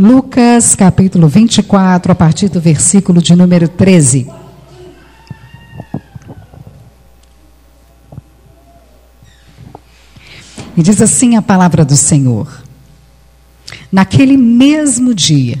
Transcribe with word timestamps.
Lucas 0.00 0.76
capítulo 0.76 1.26
24, 1.26 2.12
a 2.12 2.14
partir 2.14 2.48
do 2.48 2.60
versículo 2.60 3.20
de 3.20 3.34
número 3.34 3.66
13. 3.66 4.28
E 10.76 10.82
diz 10.84 11.02
assim 11.02 11.34
a 11.34 11.42
palavra 11.42 11.84
do 11.84 11.96
Senhor: 11.96 12.62
Naquele 13.90 14.36
mesmo 14.36 15.12
dia, 15.12 15.58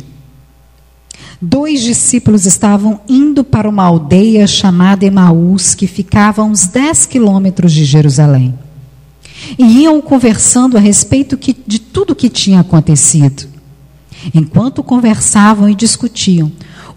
dois 1.42 1.82
discípulos 1.82 2.46
estavam 2.46 3.00
indo 3.08 3.42
para 3.42 3.68
uma 3.68 3.82
aldeia 3.82 4.46
chamada 4.46 5.04
Emaús, 5.04 5.74
que 5.74 5.88
ficava 5.88 6.42
a 6.42 6.44
uns 6.44 6.68
10 6.68 7.06
quilômetros 7.06 7.72
de 7.72 7.84
Jerusalém. 7.84 8.56
E 9.58 9.82
iam 9.82 10.00
conversando 10.00 10.76
a 10.76 10.80
respeito 10.80 11.36
de 11.66 11.80
tudo 11.80 12.12
o 12.12 12.16
que 12.16 12.28
tinha 12.28 12.60
acontecido. 12.60 13.57
Enquanto 14.34 14.82
conversavam 14.82 15.68
e 15.68 15.74
discutiam, 15.74 16.50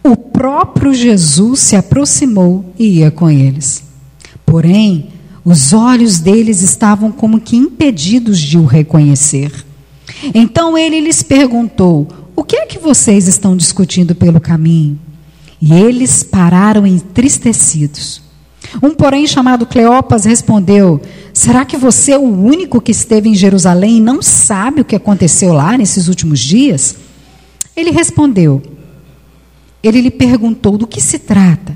o 0.04 0.16
próprio 0.16 0.94
Jesus 0.94 1.59
se 1.59 1.76
aproximou 1.76 2.73
e 2.77 3.00
ia 3.00 3.12
com 3.12 3.30
eles. 3.30 3.84
Porém, 4.46 5.09
os 5.46 5.73
olhos 5.73 6.20
deles 6.20 6.62
estavam 6.62 7.12
como 7.12 7.40
que 7.40 7.55
impedidos 7.55 8.40
de 8.40 8.58
o 8.58 8.66
reconhecer. 8.66 9.52
Então 10.34 10.77
ele 10.77 10.99
lhes 10.99 11.23
perguntou: 11.23 12.08
O 12.36 12.44
que 12.44 12.55
é 12.55 12.66
que 12.66 12.80
vocês 12.80 13.27
estão 13.27 13.55
discutindo 13.55 14.13
pelo 14.13 14.40
caminho? 14.40 14.99
E 15.62 15.74
eles 15.74 16.24
pararam 16.24 16.85
entristecidos. 16.85 18.22
Um, 18.82 18.91
porém, 18.91 19.27
chamado 19.27 19.66
Cleopas, 19.66 20.26
respondeu: 20.26 21.02
Será 21.34 21.66
que 21.66 21.77
você 21.77 22.12
é 22.13 22.18
o 22.18 22.22
único 22.22 22.82
que 22.82 22.91
esteve 22.91 23.30
em 23.30 23.35
Jerusalém 23.35 23.98
e 23.98 24.02
não 24.02 24.22
sabe 24.22 24.82
o 24.82 24.85
que 24.85 24.96
aconteceu 24.96 25.54
lá 25.54 25.77
nesses 25.77 26.08
últimos 26.08 26.40
dias? 26.40 26.96
Ele 27.76 27.92
respondeu. 27.92 28.62
Ele 29.84 30.02
lhe 30.02 30.12
perguntou: 30.12 30.78
Do 30.78 30.88
que 30.88 31.02
se 31.02 31.20
trata? 31.20 31.76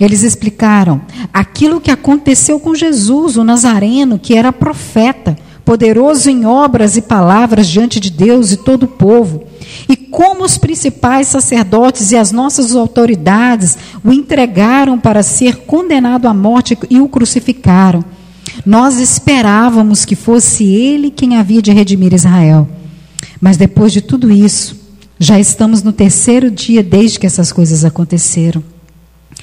Eles 0.00 0.22
explicaram 0.22 1.00
aquilo 1.32 1.80
que 1.80 1.90
aconteceu 1.90 2.58
com 2.60 2.74
Jesus, 2.74 3.36
o 3.36 3.44
Nazareno, 3.44 4.18
que 4.18 4.34
era 4.34 4.52
profeta, 4.52 5.36
poderoso 5.64 6.28
em 6.28 6.44
obras 6.44 6.96
e 6.96 7.02
palavras 7.02 7.68
diante 7.68 7.98
de 7.98 8.10
Deus 8.10 8.52
e 8.52 8.56
todo 8.56 8.84
o 8.84 8.88
povo. 8.88 9.44
E 9.88 9.96
como 9.96 10.44
os 10.44 10.58
principais 10.58 11.28
sacerdotes 11.28 12.12
e 12.12 12.16
as 12.16 12.30
nossas 12.30 12.74
autoridades 12.74 13.76
o 14.04 14.12
entregaram 14.12 14.98
para 14.98 15.22
ser 15.22 15.58
condenado 15.58 16.26
à 16.28 16.34
morte 16.34 16.78
e 16.90 17.00
o 17.00 17.08
crucificaram. 17.08 18.04
Nós 18.64 18.98
esperávamos 18.98 20.04
que 20.04 20.16
fosse 20.16 20.64
ele 20.64 21.10
quem 21.10 21.36
havia 21.36 21.62
de 21.62 21.72
redimir 21.72 22.14
Israel. 22.14 22.68
Mas 23.40 23.56
depois 23.56 23.92
de 23.92 24.00
tudo 24.00 24.30
isso, 24.30 24.85
já 25.18 25.40
estamos 25.40 25.82
no 25.82 25.92
terceiro 25.92 26.50
dia 26.50 26.82
desde 26.82 27.18
que 27.18 27.26
essas 27.26 27.52
coisas 27.52 27.84
aconteceram. 27.84 28.62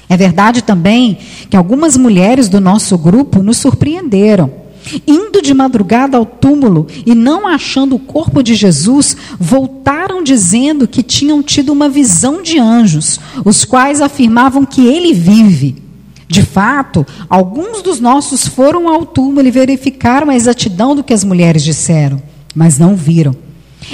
É 0.08 0.16
verdade 0.16 0.62
também 0.62 1.18
que 1.48 1.56
algumas 1.56 1.96
mulheres 1.96 2.48
do 2.48 2.60
nosso 2.60 2.96
grupo 2.96 3.42
nos 3.42 3.58
surpreenderam. 3.58 4.64
Indo 5.06 5.40
de 5.40 5.54
madrugada 5.54 6.16
ao 6.18 6.26
túmulo 6.26 6.86
e 7.06 7.14
não 7.14 7.48
achando 7.48 7.96
o 7.96 7.98
corpo 7.98 8.42
de 8.42 8.54
Jesus, 8.54 9.16
voltaram 9.40 10.22
dizendo 10.22 10.86
que 10.86 11.02
tinham 11.02 11.42
tido 11.42 11.72
uma 11.72 11.88
visão 11.88 12.42
de 12.42 12.58
anjos, 12.58 13.18
os 13.44 13.64
quais 13.64 14.02
afirmavam 14.02 14.66
que 14.66 14.86
ele 14.86 15.14
vive. 15.14 15.82
De 16.28 16.42
fato, 16.42 17.06
alguns 17.28 17.80
dos 17.80 17.98
nossos 17.98 18.46
foram 18.46 18.88
ao 18.88 19.06
túmulo 19.06 19.46
e 19.46 19.50
verificaram 19.50 20.28
a 20.28 20.36
exatidão 20.36 20.94
do 20.94 21.02
que 21.02 21.14
as 21.14 21.24
mulheres 21.24 21.64
disseram, 21.64 22.22
mas 22.54 22.78
não 22.78 22.94
viram. 22.94 23.43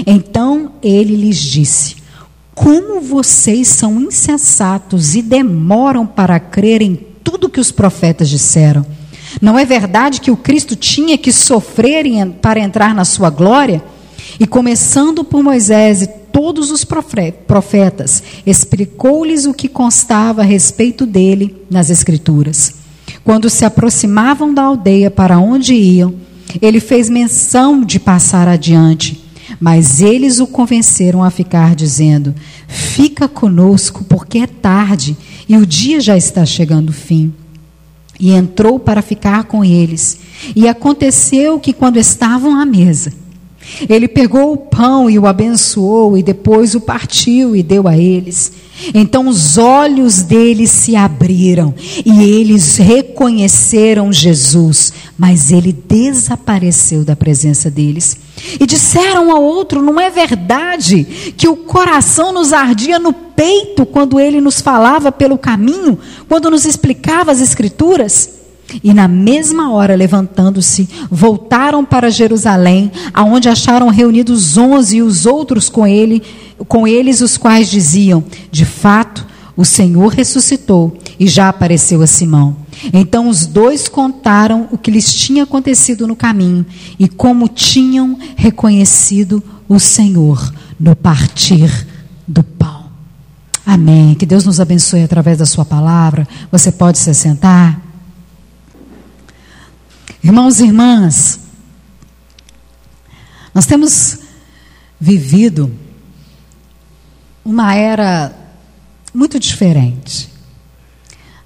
Então 0.07 0.73
ele 0.83 1.17
lhes 1.17 1.39
disse: 1.39 2.01
como 2.61 3.01
vocês 3.01 3.69
são 3.69 3.99
insensatos 4.01 5.15
e 5.15 5.23
demoram 5.23 6.07
para 6.07 6.39
crer 6.39 6.83
em 6.83 6.95
tudo 6.95 7.49
que 7.49 7.59
os 7.59 7.73
profetas 7.73 8.29
disseram. 8.29 8.85
Não 9.41 9.59
é 9.59 9.65
verdade 9.65 10.21
que 10.21 10.31
o 10.31 10.37
Cristo 10.37 10.77
tinha 10.77 11.17
que 11.17 11.33
sofrer 11.33 12.05
para 12.43 12.61
entrar 12.61 12.95
na 12.95 13.07
sua 13.07 13.31
glória? 13.31 13.83
E 14.39 14.47
começando 14.47 15.25
por 15.25 15.43
Moisés 15.43 16.03
e 16.03 16.07
todos 16.07 16.71
os 16.71 16.85
profetas, 16.85 18.23
explicou-lhes 18.45 19.47
o 19.47 19.55
que 19.55 19.67
constava 19.67 20.43
a 20.43 20.45
respeito 20.45 21.07
dele 21.07 21.57
nas 21.71 21.89
Escrituras. 21.89 22.75
Quando 23.25 23.49
se 23.49 23.65
aproximavam 23.65 24.53
da 24.53 24.65
aldeia 24.65 25.11
para 25.11 25.39
onde 25.39 25.75
iam, 25.75 26.15
ele 26.61 26.79
fez 26.79 27.09
menção 27.09 27.83
de 27.83 27.99
passar 27.99 28.47
adiante 28.47 29.30
mas 29.61 30.01
eles 30.01 30.41
o 30.41 30.47
convenceram 30.47 31.23
a 31.23 31.31
ficar, 31.31 31.75
dizendo: 31.75 32.35
Fica 32.67 33.29
conosco, 33.29 34.03
porque 34.05 34.39
é 34.39 34.47
tarde 34.47 35.17
e 35.47 35.57
o 35.57 35.67
dia 35.67 36.01
já 36.01 36.17
está 36.17 36.47
chegando 36.47 36.93
fim. 36.93 37.33
E 38.19 38.33
entrou 38.33 38.79
para 38.79 39.03
ficar 39.03 39.45
com 39.45 39.65
eles. 39.65 40.19
E 40.55 40.69
aconteceu 40.69 41.59
que, 41.59 41.73
quando 41.73 41.99
estavam 41.99 42.55
à 42.55 42.67
mesa, 42.67 43.13
ele 43.89 44.09
pegou 44.09 44.53
o 44.53 44.57
pão 44.57 45.09
e 45.09 45.19
o 45.19 45.27
abençoou, 45.27 46.17
e 46.17 46.23
depois 46.23 46.75
o 46.75 46.81
partiu 46.81 47.55
e 47.55 47.63
deu 47.63 47.87
a 47.87 47.97
eles. 47.97 48.53
Então 48.95 49.29
os 49.29 49.59
olhos 49.59 50.23
deles 50.23 50.71
se 50.71 50.97
abriram 50.97 51.75
e 52.05 52.23
eles 52.23 52.77
reconheceram 52.77 54.13
Jesus, 54.13 54.93
mas 55.19 55.53
ele 55.53 55.73
desapareceu 55.73 57.05
da 57.05 57.15
presença 57.15 57.71
deles. 57.71 58.17
E 58.59 58.67
disseram 58.67 59.31
ao 59.31 59.43
outro: 59.43 59.83
Não 59.83 60.01
é 60.01 60.11
verdade 60.11 61.35
que 61.37 61.49
o 61.49 61.57
coração 61.57 62.33
nos 62.33 62.53
ardia 62.53 62.99
no 62.99 63.13
peito 63.13 63.85
quando 63.87 64.19
ele 64.19 64.41
nos 64.41 64.61
falava 64.61 65.13
pelo 65.13 65.39
caminho, 65.39 65.99
quando 66.29 66.51
nos 66.51 66.65
explicava 66.65 67.31
as 67.33 67.41
Escrituras? 67.41 68.41
E 68.85 68.95
na 68.95 69.09
mesma 69.09 69.73
hora, 69.73 69.97
levantando-se, 69.97 70.89
voltaram 71.11 71.85
para 71.85 72.11
Jerusalém, 72.11 72.93
aonde 73.13 73.49
acharam 73.49 73.89
reunidos 73.89 74.57
onze 74.57 74.99
e 74.99 75.03
os 75.03 75.27
outros 75.27 75.69
com 75.69 75.87
ele, 75.87 76.23
com 76.69 76.87
eles 76.87 77.21
os 77.21 77.37
quais 77.37 77.69
diziam: 77.69 78.23
De 78.51 78.65
fato, 78.65 79.27
o 79.57 79.65
Senhor 79.65 80.13
ressuscitou 80.13 80.97
e 81.21 81.29
já 81.29 81.51
apareceu 81.51 82.01
a 82.01 82.07
Simão. 82.07 82.57
Então 82.95 83.29
os 83.29 83.45
dois 83.45 83.89
contaram 83.89 84.67
o 84.73 84.79
que 84.79 84.91
lhes 84.91 85.13
tinha 85.13 85.43
acontecido 85.43 86.07
no 86.07 86.17
caminho 86.17 86.65
e 86.99 87.07
como 87.07 87.47
tinham 87.47 88.19
reconhecido 88.35 89.45
o 89.69 89.79
Senhor 89.79 90.51
no 90.79 90.97
partir 90.97 91.87
do 92.27 92.43
pão. 92.43 92.87
Amém. 93.67 94.15
Que 94.15 94.25
Deus 94.25 94.47
nos 94.47 94.61
abençoe 94.61 95.03
através 95.03 95.37
da 95.37 95.45
Sua 95.45 95.65
palavra. 95.65 96.27
Você 96.51 96.73
pode 96.73 96.97
se 96.97 97.13
sentar. 97.13 97.79
Irmãos 100.25 100.59
e 100.59 100.65
irmãs, 100.65 101.39
nós 103.55 103.67
temos 103.67 104.21
vivido 104.99 105.71
uma 107.45 107.75
era 107.75 108.35
muito 109.13 109.39
diferente. 109.39 110.30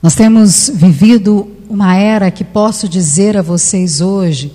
Nós 0.04 0.14
temos 0.14 0.68
vivido 0.68 1.50
uma 1.66 1.96
era 1.96 2.30
que 2.30 2.44
posso 2.44 2.86
dizer 2.86 3.38
a 3.38 3.40
vocês 3.40 4.02
hoje 4.02 4.52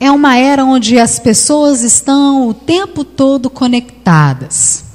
é 0.00 0.10
uma 0.10 0.38
era 0.38 0.64
onde 0.64 0.98
as 0.98 1.18
pessoas 1.18 1.82
estão 1.82 2.48
o 2.48 2.54
tempo 2.54 3.04
todo 3.04 3.50
conectadas, 3.50 4.86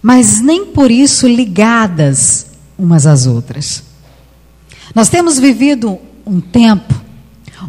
mas 0.00 0.40
nem 0.40 0.64
por 0.64 0.90
isso 0.90 1.28
ligadas 1.28 2.46
umas 2.78 3.06
às 3.06 3.26
outras. 3.26 3.82
Nós 4.94 5.10
temos 5.10 5.38
vivido 5.38 5.98
um 6.24 6.40
tempo 6.40 6.94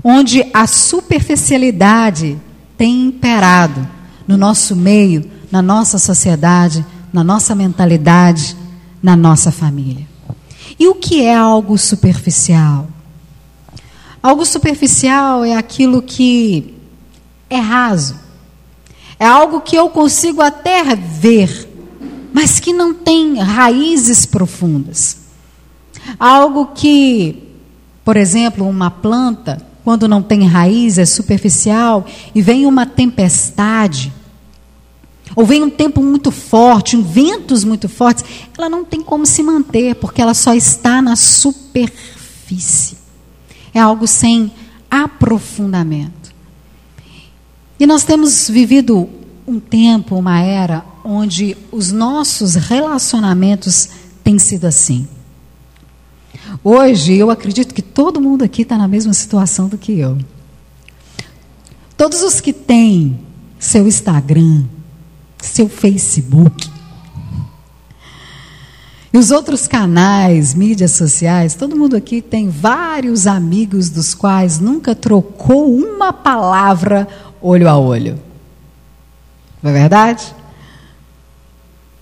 onde 0.01 0.49
a 0.53 0.65
superficialidade 0.65 2.39
tem 2.77 3.07
imperado 3.07 3.85
no 4.25 4.37
nosso 4.37 4.77
meio, 4.77 5.29
na 5.51 5.61
nossa 5.61 5.99
sociedade, 5.99 6.85
na 7.13 7.23
nossa 7.23 7.53
mentalidade, 7.53 8.57
na 9.01 9.15
nossa 9.15 9.51
família. 9.51 10.07
E 10.79 10.87
o 10.87 10.95
que 10.95 11.21
é 11.21 11.35
algo 11.35 11.77
superficial? 11.77 12.87
Algo 14.21 14.45
superficial 14.45 15.45
é 15.45 15.55
aquilo 15.55 16.01
que 16.01 16.73
é 17.49 17.59
raso. 17.59 18.15
É 19.19 19.25
algo 19.25 19.61
que 19.61 19.75
eu 19.75 19.89
consigo 19.89 20.41
até 20.41 20.95
ver, 20.95 21.69
mas 22.33 22.59
que 22.59 22.73
não 22.73 22.93
tem 22.93 23.37
raízes 23.37 24.25
profundas. 24.25 25.17
Algo 26.19 26.67
que, 26.67 27.43
por 28.03 28.17
exemplo, 28.17 28.67
uma 28.67 28.89
planta, 28.89 29.65
quando 29.83 30.07
não 30.07 30.21
tem 30.21 30.47
raiz, 30.47 30.97
é 30.97 31.05
superficial, 31.05 32.05
e 32.33 32.41
vem 32.41 32.65
uma 32.65 32.85
tempestade, 32.85 34.11
ou 35.35 35.45
vem 35.45 35.63
um 35.63 35.69
tempo 35.69 36.01
muito 36.01 36.31
forte, 36.31 36.95
um 36.95 37.01
ventos 37.01 37.63
muito 37.63 37.89
fortes, 37.89 38.23
ela 38.57 38.69
não 38.69 38.83
tem 38.83 39.01
como 39.01 39.25
se 39.25 39.41
manter, 39.43 39.95
porque 39.95 40.21
ela 40.21 40.33
só 40.33 40.53
está 40.53 41.01
na 41.01 41.15
superfície. 41.15 42.97
É 43.73 43.79
algo 43.79 44.07
sem 44.07 44.51
aprofundamento. 44.89 46.33
E 47.79 47.85
nós 47.85 48.03
temos 48.03 48.49
vivido 48.49 49.09
um 49.47 49.59
tempo, 49.59 50.15
uma 50.15 50.39
era, 50.39 50.85
onde 51.03 51.57
os 51.71 51.91
nossos 51.91 52.55
relacionamentos 52.55 53.89
têm 54.23 54.39
sido 54.39 54.65
assim. 54.65 55.07
Hoje, 56.63 57.13
eu 57.15 57.29
acredito 57.29 57.73
que 57.73 57.81
todo 57.81 58.21
mundo 58.21 58.43
aqui 58.43 58.61
está 58.61 58.77
na 58.77 58.87
mesma 58.87 59.13
situação 59.13 59.67
do 59.67 59.77
que 59.77 59.99
eu. 59.99 60.17
Todos 61.97 62.21
os 62.21 62.39
que 62.39 62.53
têm 62.53 63.19
seu 63.59 63.87
Instagram, 63.87 64.65
seu 65.45 65.69
Facebook, 65.69 66.71
e 69.13 69.17
os 69.19 69.29
outros 69.29 69.67
canais, 69.67 70.55
mídias 70.55 70.93
sociais, 70.93 71.53
todo 71.53 71.75
mundo 71.75 71.95
aqui 71.95 72.19
tem 72.19 72.49
vários 72.49 73.27
amigos 73.27 73.91
dos 73.91 74.15
quais 74.15 74.59
nunca 74.59 74.95
trocou 74.95 75.71
uma 75.71 76.11
palavra 76.11 77.07
olho 77.39 77.69
a 77.69 77.77
olho. 77.77 78.19
Não 79.61 79.69
é 79.69 79.73
verdade? 79.73 80.33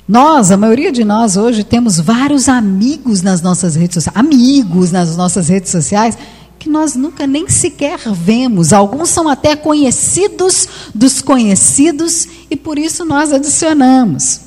Nós, 0.07 0.51
a 0.51 0.57
maioria 0.57 0.89
de 0.89 1.03
nós 1.03 1.35
hoje, 1.35 1.65
temos 1.65 1.99
vários 1.99 2.47
amigos 2.47 3.21
nas 3.21 3.41
nossas 3.41 3.75
redes 3.75 3.95
sociais, 3.95 4.17
amigos 4.17 4.89
nas 4.89 5.17
nossas 5.17 5.49
redes 5.49 5.69
sociais, 5.69 6.17
que 6.57 6.69
nós 6.69 6.95
nunca 6.95 7.27
nem 7.27 7.49
sequer 7.49 7.99
vemos. 8.13 8.71
Alguns 8.71 9.09
são 9.09 9.27
até 9.27 9.53
conhecidos 9.53 10.65
dos 10.95 11.21
conhecidos 11.21 12.25
e 12.51 12.57
por 12.57 12.77
isso 12.77 13.05
nós 13.05 13.31
adicionamos. 13.31 14.41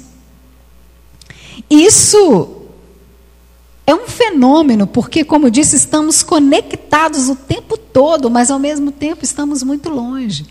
Isso 1.70 2.60
é 3.86 3.94
um 3.94 4.06
fenômeno, 4.06 4.86
porque, 4.86 5.24
como 5.24 5.50
disse, 5.50 5.74
estamos 5.74 6.22
conectados 6.22 7.30
o 7.30 7.34
tempo 7.34 7.78
todo, 7.78 8.30
mas 8.30 8.50
ao 8.50 8.58
mesmo 8.58 8.92
tempo 8.92 9.24
estamos 9.24 9.62
muito 9.62 9.88
longe. 9.88 10.46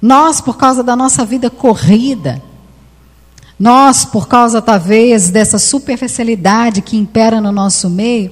Nós, 0.00 0.42
por 0.42 0.58
causa 0.58 0.82
da 0.82 0.94
nossa 0.94 1.24
vida 1.24 1.48
corrida, 1.48 2.42
nós, 3.58 4.04
por 4.04 4.28
causa 4.28 4.60
talvez 4.60 5.30
dessa 5.30 5.58
superficialidade 5.58 6.82
que 6.82 6.98
impera 6.98 7.40
no 7.40 7.50
nosso 7.50 7.88
meio, 7.88 8.30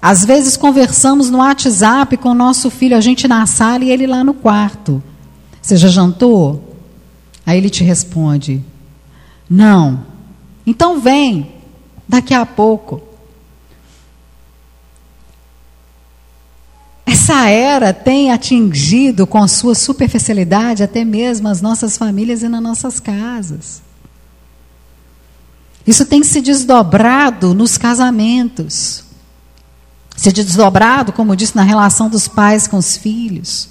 às 0.00 0.24
vezes 0.24 0.56
conversamos 0.56 1.28
no 1.28 1.38
WhatsApp 1.38 2.16
com 2.16 2.30
o 2.30 2.34
nosso 2.34 2.70
filho, 2.70 2.96
a 2.96 3.00
gente 3.00 3.28
na 3.28 3.46
sala 3.46 3.84
e 3.84 3.90
ele 3.90 4.06
lá 4.06 4.24
no 4.24 4.32
quarto. 4.32 5.02
Você 5.62 5.76
já 5.76 5.88
jantou? 5.88 6.76
Aí 7.46 7.56
ele 7.56 7.70
te 7.70 7.84
responde: 7.84 8.62
Não. 9.48 10.04
Então 10.66 11.00
vem, 11.00 11.52
daqui 12.08 12.34
a 12.34 12.44
pouco. 12.44 13.00
Essa 17.06 17.48
era 17.48 17.92
tem 17.92 18.32
atingido 18.32 19.26
com 19.26 19.46
sua 19.46 19.74
superficialidade 19.74 20.82
até 20.82 21.04
mesmo 21.04 21.48
as 21.48 21.60
nossas 21.60 21.96
famílias 21.96 22.42
e 22.42 22.48
nas 22.48 22.62
nossas 22.62 22.98
casas. 22.98 23.82
Isso 25.86 26.04
tem 26.06 26.22
se 26.22 26.40
desdobrado 26.40 27.54
nos 27.54 27.76
casamentos. 27.76 29.04
Se 30.16 30.30
desdobrado, 30.32 31.12
como 31.12 31.34
disse, 31.34 31.56
na 31.56 31.62
relação 31.62 32.08
dos 32.08 32.28
pais 32.28 32.68
com 32.68 32.76
os 32.76 32.96
filhos. 32.96 33.68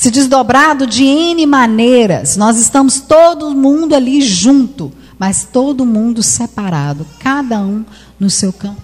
Se 0.00 0.10
desdobrado 0.10 0.86
de 0.86 1.04
N 1.04 1.44
maneiras. 1.44 2.34
Nós 2.34 2.58
estamos 2.58 3.00
todo 3.00 3.54
mundo 3.54 3.94
ali 3.94 4.22
junto, 4.22 4.90
mas 5.18 5.46
todo 5.52 5.84
mundo 5.84 6.22
separado, 6.22 7.06
cada 7.18 7.60
um 7.60 7.84
no 8.18 8.30
seu 8.30 8.50
campo. 8.50 8.80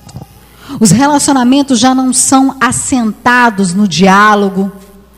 Os 0.78 0.90
relacionamentos 0.90 1.80
já 1.80 1.94
não 1.94 2.12
são 2.12 2.54
assentados 2.60 3.72
no 3.72 3.88
diálogo, 3.88 4.70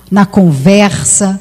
na 0.08 0.24
conversa. 0.24 1.40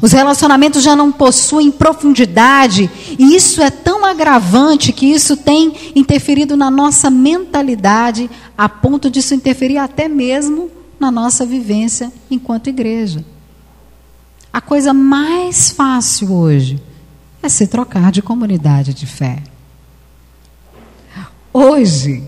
Os 0.00 0.10
relacionamentos 0.10 0.82
já 0.82 0.96
não 0.96 1.12
possuem 1.12 1.70
profundidade, 1.70 2.90
e 3.18 3.36
isso 3.36 3.60
é 3.60 3.68
tão 3.68 4.06
agravante 4.06 4.90
que 4.90 5.04
isso 5.04 5.36
tem 5.36 5.92
interferido 5.94 6.56
na 6.56 6.70
nossa 6.70 7.10
mentalidade, 7.10 8.30
a 8.56 8.70
ponto 8.70 9.10
disso 9.10 9.34
interferir 9.34 9.76
até 9.76 10.08
mesmo 10.08 10.70
na 10.98 11.10
nossa 11.10 11.44
vivência 11.44 12.10
enquanto 12.30 12.70
igreja. 12.70 13.35
A 14.56 14.60
coisa 14.62 14.94
mais 14.94 15.70
fácil 15.70 16.32
hoje 16.32 16.82
é 17.42 17.48
se 17.50 17.66
trocar 17.66 18.10
de 18.10 18.22
comunidade 18.22 18.94
de 18.94 19.04
fé. 19.04 19.42
Hoje, 21.52 22.24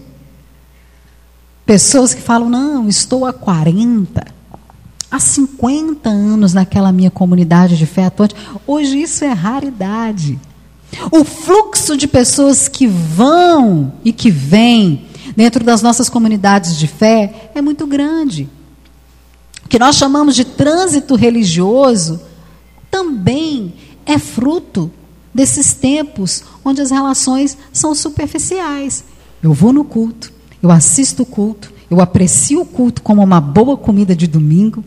pessoas 1.65 2.13
que 2.13 2.21
falam, 2.21 2.51
não, 2.51 2.87
estou 2.87 3.25
há 3.25 3.33
40, 3.33 4.27
há 5.11 5.19
50 5.19 6.11
anos 6.11 6.53
naquela 6.53 6.93
minha 6.93 7.11
comunidade 7.11 7.79
de 7.79 7.87
fé 7.87 8.05
atuante, 8.05 8.35
hoje 8.67 9.01
isso 9.01 9.25
é 9.25 9.33
raridade. 9.33 10.39
O 11.11 11.25
fluxo 11.25 11.97
de 11.97 12.07
pessoas 12.07 12.69
que 12.69 12.87
vão 12.87 13.91
e 14.05 14.13
que 14.13 14.31
vêm 14.31 15.07
dentro 15.35 15.65
das 15.65 15.81
nossas 15.81 16.11
comunidades 16.11 16.77
de 16.77 16.89
fé 16.89 17.51
é 17.55 17.63
muito 17.63 17.87
grande. 17.87 18.51
Que 19.69 19.79
nós 19.79 19.97
chamamos 19.97 20.35
de 20.35 20.45
trânsito 20.45 21.15
religioso 21.15 22.21
também 22.91 23.75
é 24.07 24.19
fruto 24.19 24.91
desses 25.35 25.75
tempos 25.75 26.43
onde 26.65 26.81
as 26.81 26.91
relações 26.91 27.57
são 27.73 27.95
superficiais. 27.95 29.05
Eu 29.43 29.53
vou 29.53 29.73
no 29.73 29.85
culto, 29.85 30.33
eu 30.63 30.71
assisto 30.71 31.23
o 31.23 31.27
culto, 31.27 31.73
eu 31.91 32.01
aprecio 32.01 32.61
o 32.61 32.67
culto 32.67 33.03
como 33.03 33.23
uma 33.23 33.41
boa 33.41 33.77
comida 33.77 34.17
de 34.17 34.27
domingo. 34.27 34.85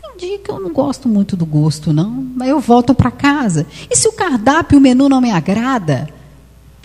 Tem 0.00 0.28
dia 0.28 0.38
que 0.38 0.50
eu 0.50 0.60
não 0.60 0.72
gosto 0.72 1.08
muito 1.08 1.36
do 1.36 1.44
gosto, 1.44 1.92
não, 1.92 2.26
mas 2.36 2.48
eu 2.48 2.60
volto 2.60 2.94
para 2.94 3.10
casa. 3.10 3.66
E 3.90 3.96
se 3.96 4.06
o 4.06 4.12
cardápio, 4.12 4.78
o 4.78 4.80
menu 4.80 5.08
não 5.08 5.20
me 5.20 5.30
agrada, 5.30 6.08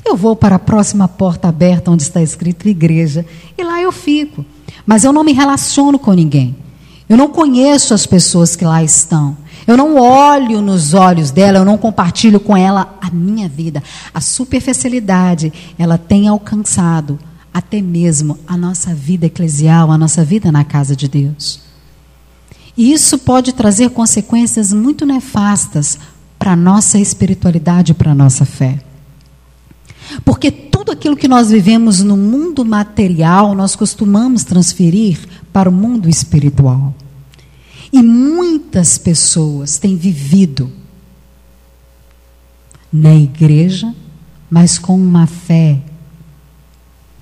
eu 0.04 0.18
vou 0.18 0.36
para 0.36 0.56
a 0.56 0.60
próxima 0.60 1.08
porta 1.08 1.48
aberta 1.48 1.92
onde 1.92 2.04
está 2.04 2.22
escrito 2.22 2.68
igreja 2.68 3.26
e 3.58 3.64
lá 3.64 3.80
eu 3.82 3.92
fico. 3.92 4.44
Mas 4.86 5.04
eu 5.04 5.14
não 5.14 5.24
me 5.24 5.34
relaciono 5.34 6.00
com 6.00 6.14
ninguém. 6.14 6.56
Eu 7.12 7.18
não 7.18 7.28
conheço 7.28 7.94
as 7.94 8.06
pessoas 8.06 8.56
que 8.56 8.64
lá 8.64 8.82
estão. 8.82 9.36
Eu 9.68 9.76
não 9.76 9.98
olho 9.98 10.62
nos 10.62 10.94
olhos 10.94 11.30
dela, 11.30 11.58
eu 11.58 11.66
não 11.66 11.78
compartilho 11.78 12.40
com 12.40 12.56
ela 12.56 12.98
a 13.02 13.12
minha 13.12 13.50
vida. 13.50 13.84
A 14.14 14.22
superficialidade, 14.22 15.52
ela 15.78 15.98
tem 15.98 16.30
alcançado 16.30 17.20
até 17.54 17.82
mesmo 17.82 18.40
a 18.48 18.56
nossa 18.56 18.96
vida 18.96 19.26
eclesial, 19.26 19.92
a 19.92 19.98
nossa 19.98 20.24
vida 20.24 20.54
na 20.54 20.64
casa 20.64 20.96
de 20.96 21.10
Deus. 21.10 21.60
E 22.78 22.94
isso 22.94 23.18
pode 23.18 23.52
trazer 23.52 23.90
consequências 23.90 24.72
muito 24.72 25.06
nefastas 25.06 26.00
para 26.40 26.54
a 26.54 26.56
nossa 26.56 26.98
espiritualidade, 26.98 27.94
para 27.94 28.12
a 28.12 28.16
nossa 28.16 28.46
fé. 28.46 28.80
Porque 30.24 30.50
tudo 30.50 30.94
aquilo 30.94 31.18
que 31.18 31.28
nós 31.28 31.52
vivemos 31.52 32.02
no 32.02 32.16
mundo 32.16 32.64
material, 32.64 33.54
nós 33.54 33.76
costumamos 33.76 34.46
transferir 34.46 35.20
para 35.52 35.70
o 35.70 35.74
mundo 35.74 36.08
espiritual. 36.08 36.94
E 37.92 38.02
muitas 38.02 38.98
pessoas 38.98 39.78
têm 39.78 39.98
vivido 39.98 40.72
na 42.92 43.16
igreja, 43.16 43.94
mas 44.50 44.78
com 44.78 44.96
uma 44.96 45.28
fé. 45.28 45.82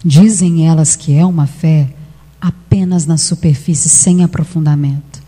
Dizem 0.04 0.68
elas 0.68 0.96
que 0.96 1.14
é 1.14 1.26
uma 1.26 1.48
fé 1.48 1.94
apenas 2.40 3.06
na 3.06 3.18
superfície, 3.18 3.90
sem 3.90 4.24
aprofundamento. 4.24 5.22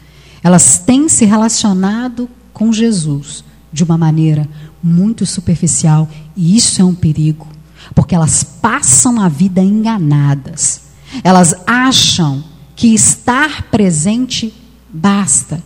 Elas 0.43 0.79
têm 0.79 1.09
se 1.09 1.25
relacionado 1.25 2.29
com 2.53 2.71
Jesus 2.71 3.43
de 3.71 3.83
uma 3.83 3.97
maneira 3.97 4.47
muito 4.81 5.25
superficial, 5.25 6.09
e 6.35 6.57
isso 6.57 6.81
é 6.81 6.85
um 6.85 6.95
perigo, 6.95 7.47
porque 7.93 8.15
elas 8.15 8.43
passam 8.43 9.19
a 9.19 9.29
vida 9.29 9.61
enganadas. 9.61 10.81
Elas 11.23 11.53
acham 11.67 12.43
que 12.75 12.93
estar 12.93 13.63
presente 13.63 14.53
basta. 14.91 15.63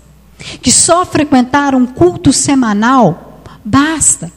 Que 0.62 0.72
só 0.72 1.06
frequentar 1.06 1.74
um 1.74 1.86
culto 1.86 2.32
semanal 2.34 3.42
basta. 3.64 4.32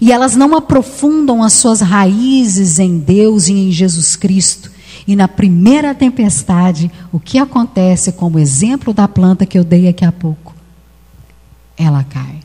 E 0.00 0.12
elas 0.12 0.36
não 0.36 0.54
aprofundam 0.54 1.42
as 1.42 1.54
suas 1.54 1.80
raízes 1.80 2.78
em 2.78 2.98
Deus 2.98 3.48
e 3.48 3.52
em 3.52 3.72
Jesus 3.72 4.16
Cristo. 4.16 4.70
E 5.06 5.16
na 5.16 5.26
primeira 5.26 5.94
tempestade, 5.94 6.90
o 7.10 7.18
que 7.18 7.38
acontece, 7.38 8.12
como 8.12 8.38
exemplo 8.38 8.92
da 8.92 9.08
planta 9.08 9.46
que 9.46 9.58
eu 9.58 9.64
dei 9.64 9.88
aqui 9.88 10.04
a 10.04 10.12
pouco? 10.12 10.54
Ela 11.76 12.04
cai. 12.04 12.40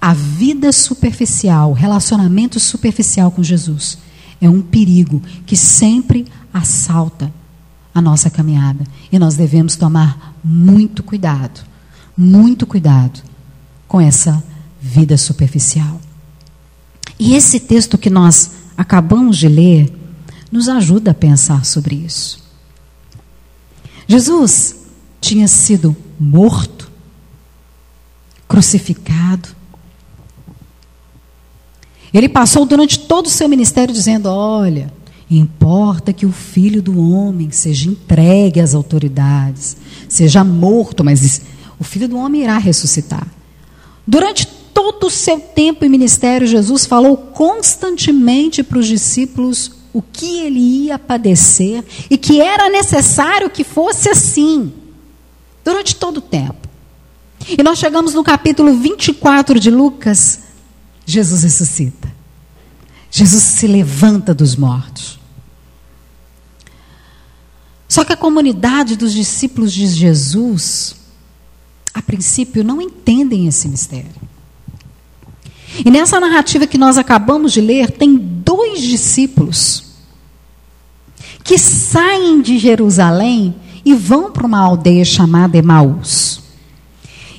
A 0.00 0.14
vida 0.14 0.70
superficial, 0.70 1.72
relacionamento 1.72 2.60
superficial 2.60 3.30
com 3.30 3.42
Jesus, 3.42 3.98
é 4.40 4.48
um 4.48 4.62
perigo 4.62 5.20
que 5.46 5.56
sempre 5.56 6.26
assalta 6.52 7.32
a 7.98 8.02
nossa 8.02 8.30
caminhada. 8.30 8.84
E 9.10 9.18
nós 9.18 9.36
devemos 9.36 9.76
tomar 9.76 10.34
muito 10.42 11.02
cuidado, 11.02 11.60
muito 12.16 12.66
cuidado 12.66 13.20
com 13.86 14.00
essa 14.00 14.42
vida 14.80 15.16
superficial. 15.16 16.00
E 17.18 17.34
esse 17.34 17.58
texto 17.58 17.98
que 17.98 18.10
nós 18.10 18.52
acabamos 18.76 19.36
de 19.36 19.48
ler 19.48 19.92
nos 20.50 20.68
ajuda 20.68 21.10
a 21.10 21.14
pensar 21.14 21.64
sobre 21.64 21.96
isso. 21.96 22.42
Jesus 24.06 24.76
tinha 25.20 25.48
sido 25.48 25.96
morto 26.18 26.90
crucificado. 28.46 29.48
Ele 32.14 32.28
passou 32.28 32.64
durante 32.64 33.00
todo 33.00 33.26
o 33.26 33.30
seu 33.30 33.48
ministério 33.48 33.92
dizendo: 33.92 34.30
Olha, 34.30 34.90
importa 35.30 36.12
que 36.12 36.24
o 36.24 36.32
filho 36.32 36.80
do 36.80 36.98
homem 37.12 37.50
seja 37.50 37.88
entregue 37.88 38.60
às 38.60 38.74
autoridades, 38.74 39.76
seja 40.08 40.42
morto, 40.42 41.04
mas 41.04 41.42
o 41.78 41.84
filho 41.84 42.08
do 42.08 42.16
homem 42.16 42.42
irá 42.42 42.56
ressuscitar. 42.56 43.26
Durante 44.06 44.46
todo 44.72 45.06
o 45.06 45.10
seu 45.10 45.38
tempo 45.38 45.84
em 45.84 45.88
ministério, 45.88 46.46
Jesus 46.46 46.86
falou 46.86 47.16
constantemente 47.16 48.62
para 48.62 48.78
os 48.78 48.86
discípulos 48.86 49.72
o 49.92 50.00
que 50.00 50.40
ele 50.40 50.60
ia 50.60 50.98
padecer 50.98 51.84
e 52.08 52.16
que 52.16 52.40
era 52.40 52.70
necessário 52.70 53.50
que 53.50 53.64
fosse 53.64 54.08
assim, 54.08 54.72
durante 55.64 55.96
todo 55.96 56.18
o 56.18 56.22
tempo. 56.22 56.68
E 57.46 57.62
nós 57.62 57.78
chegamos 57.78 58.14
no 58.14 58.24
capítulo 58.24 58.74
24 58.74 59.60
de 59.60 59.70
Lucas, 59.70 60.40
Jesus 61.04 61.42
ressuscita. 61.42 62.08
Jesus 63.10 63.42
se 63.42 63.66
levanta 63.66 64.34
dos 64.34 64.56
mortos. 64.56 65.17
Só 67.88 68.04
que 68.04 68.12
a 68.12 68.16
comunidade 68.16 68.96
dos 68.96 69.14
discípulos 69.14 69.72
de 69.72 69.86
Jesus, 69.86 70.94
a 71.94 72.02
princípio, 72.02 72.62
não 72.62 72.82
entendem 72.82 73.46
esse 73.48 73.66
mistério. 73.66 74.28
E 75.84 75.90
nessa 75.90 76.20
narrativa 76.20 76.66
que 76.66 76.76
nós 76.76 76.98
acabamos 76.98 77.52
de 77.52 77.62
ler, 77.62 77.90
tem 77.90 78.16
dois 78.16 78.82
discípulos 78.82 79.84
que 81.42 81.56
saem 81.56 82.42
de 82.42 82.58
Jerusalém 82.58 83.54
e 83.84 83.94
vão 83.94 84.30
para 84.30 84.46
uma 84.46 84.60
aldeia 84.60 85.04
chamada 85.04 85.56
Emaús. 85.56 86.42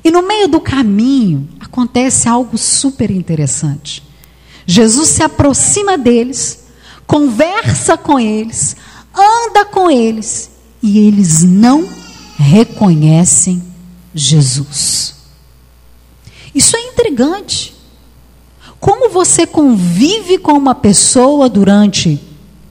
E 0.03 0.09
no 0.09 0.25
meio 0.25 0.47
do 0.47 0.59
caminho 0.59 1.47
acontece 1.59 2.27
algo 2.27 2.57
super 2.57 3.11
interessante. 3.11 4.01
Jesus 4.65 5.09
se 5.09 5.21
aproxima 5.21 5.97
deles, 5.97 6.65
conversa 7.05 7.97
com 7.97 8.19
eles, 8.19 8.75
anda 9.13 9.65
com 9.65 9.89
eles 9.89 10.49
e 10.81 10.99
eles 10.99 11.43
não 11.43 11.87
reconhecem 12.37 13.61
Jesus. 14.13 15.15
Isso 16.53 16.75
é 16.75 16.81
intrigante. 16.81 17.75
Como 18.79 19.09
você 19.09 19.45
convive 19.45 20.37
com 20.37 20.53
uma 20.53 20.73
pessoa 20.73 21.49
durante 21.49 22.19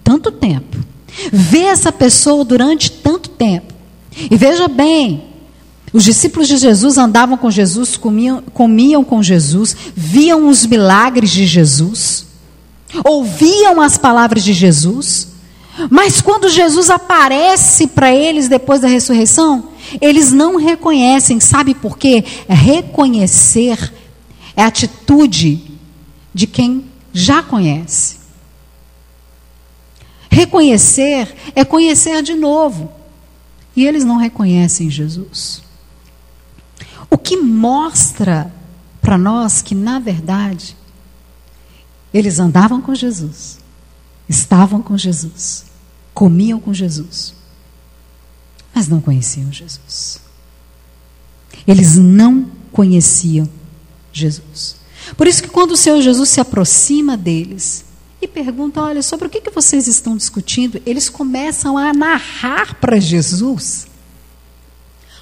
tanto 0.02 0.32
tempo, 0.32 0.78
vê 1.30 1.64
essa 1.64 1.92
pessoa 1.92 2.44
durante 2.44 2.90
tanto 2.90 3.28
tempo, 3.28 3.74
e 4.30 4.36
veja 4.36 4.66
bem, 4.68 5.24
os 5.92 6.04
discípulos 6.04 6.48
de 6.48 6.56
Jesus 6.56 6.98
andavam 6.98 7.36
com 7.36 7.50
Jesus, 7.50 7.96
comiam, 7.96 8.42
comiam 8.52 9.04
com 9.04 9.22
Jesus, 9.22 9.76
viam 9.94 10.48
os 10.48 10.66
milagres 10.66 11.30
de 11.30 11.46
Jesus, 11.46 12.26
ouviam 13.04 13.80
as 13.80 13.96
palavras 13.96 14.42
de 14.42 14.52
Jesus, 14.52 15.28
mas 15.90 16.20
quando 16.20 16.48
Jesus 16.48 16.90
aparece 16.90 17.86
para 17.86 18.12
eles 18.14 18.48
depois 18.48 18.80
da 18.80 18.88
ressurreição, 18.88 19.70
eles 20.00 20.32
não 20.32 20.56
reconhecem, 20.56 21.40
sabe 21.40 21.74
por 21.74 21.96
quê? 21.96 22.24
É 22.48 22.54
reconhecer 22.54 23.92
é 24.58 24.64
atitude 24.64 25.62
de 26.34 26.44
quem 26.44 26.90
já 27.12 27.44
conhece. 27.44 28.18
Reconhecer 30.28 31.32
é 31.54 31.64
conhecer 31.64 32.24
de 32.24 32.34
novo. 32.34 32.90
E 33.76 33.86
eles 33.86 34.04
não 34.04 34.16
reconhecem 34.16 34.90
Jesus. 34.90 35.62
O 37.08 37.16
que 37.16 37.36
mostra 37.36 38.52
para 39.00 39.16
nós 39.16 39.62
que, 39.62 39.76
na 39.76 40.00
verdade, 40.00 40.76
eles 42.12 42.40
andavam 42.40 42.80
com 42.80 42.96
Jesus, 42.96 43.60
estavam 44.28 44.82
com 44.82 44.98
Jesus, 44.98 45.66
comiam 46.18 46.58
com 46.58 46.74
Jesus, 46.74 47.32
mas 48.74 48.88
não 48.88 49.00
conheciam 49.00 49.52
Jesus. 49.52 50.20
Eles 51.64 51.94
não 51.94 52.50
conheciam 52.72 53.48
Jesus. 54.12 54.78
Por 55.16 55.28
isso 55.28 55.40
que 55.40 55.48
quando 55.48 55.70
o 55.70 55.76
Senhor 55.76 56.02
Jesus 56.02 56.28
se 56.28 56.40
aproxima 56.40 57.16
deles 57.16 57.84
e 58.20 58.26
pergunta, 58.26 58.82
olha, 58.82 59.00
sobre 59.00 59.28
o 59.28 59.30
que, 59.30 59.48
vocês 59.48 59.86
estão 59.86 60.16
discutindo, 60.16 60.82
eles 60.84 61.08
começam 61.08 61.78
a 61.78 61.92
narrar 61.92 62.74
para 62.80 62.98
Jesus 62.98 63.86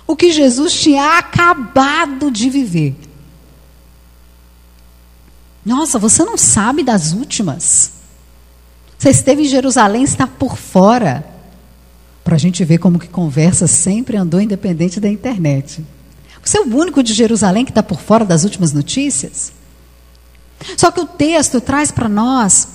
o 0.07 0.17
que 0.17 0.33
Jesus 0.33 0.73
tinha 0.73 1.19
acabado 1.19 2.31
de 2.31 2.49
viver. 2.49 2.97
Nossa, 5.62 5.99
você 5.99 6.25
não 6.25 6.38
sabe 6.38 6.83
das 6.83 7.12
últimas. 7.12 7.93
Você 8.99 9.11
esteve 9.11 9.43
em 9.43 9.49
Jerusalém, 9.49 10.03
está 10.03 10.26
por 10.26 10.57
fora. 10.57 11.25
Para 12.25 12.37
a 12.37 12.38
gente 12.38 12.65
ver 12.65 12.79
como 12.79 12.99
que 12.99 13.09
conversa 13.09 13.67
sempre 13.67 14.17
andou 14.17 14.41
independente 14.41 14.99
da 14.99 15.09
internet. 15.09 15.85
Você 16.43 16.59
é 16.59 16.61
o 16.61 16.76
único 16.76 17.03
de 17.03 17.12
Jerusalém 17.12 17.65
que 17.65 17.71
está 17.71 17.83
por 17.83 18.00
fora 18.00 18.25
das 18.25 18.45
últimas 18.45 18.73
notícias? 18.73 19.53
Só 20.76 20.91
que 20.91 21.00
o 21.00 21.07
texto 21.07 21.61
traz 21.61 21.91
para 21.91 22.09
nós 22.09 22.69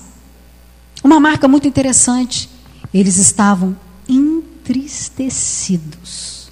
uma 1.02 1.18
marca 1.18 1.48
muito 1.48 1.66
interessante. 1.66 2.48
Eles 2.92 3.16
estavam 3.16 3.74
entristecidos, 4.08 6.50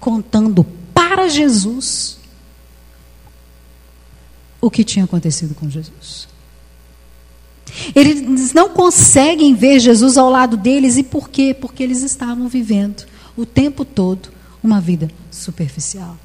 contando 0.00 0.64
para 0.94 1.28
Jesus 1.28 2.18
o 4.60 4.70
que 4.70 4.82
tinha 4.82 5.04
acontecido 5.04 5.54
com 5.54 5.68
Jesus. 5.68 6.26
Eles 7.94 8.52
não 8.52 8.68
conseguem 8.68 9.54
ver 9.54 9.80
Jesus 9.80 10.16
ao 10.16 10.30
lado 10.30 10.56
deles, 10.56 10.96
e 10.96 11.02
por 11.02 11.28
quê? 11.28 11.54
Porque 11.58 11.82
eles 11.82 12.02
estavam 12.02 12.48
vivendo 12.48 13.04
o 13.36 13.44
tempo 13.44 13.84
todo 13.84 14.28
uma 14.62 14.80
vida 14.80 15.10
superficial. 15.30 16.16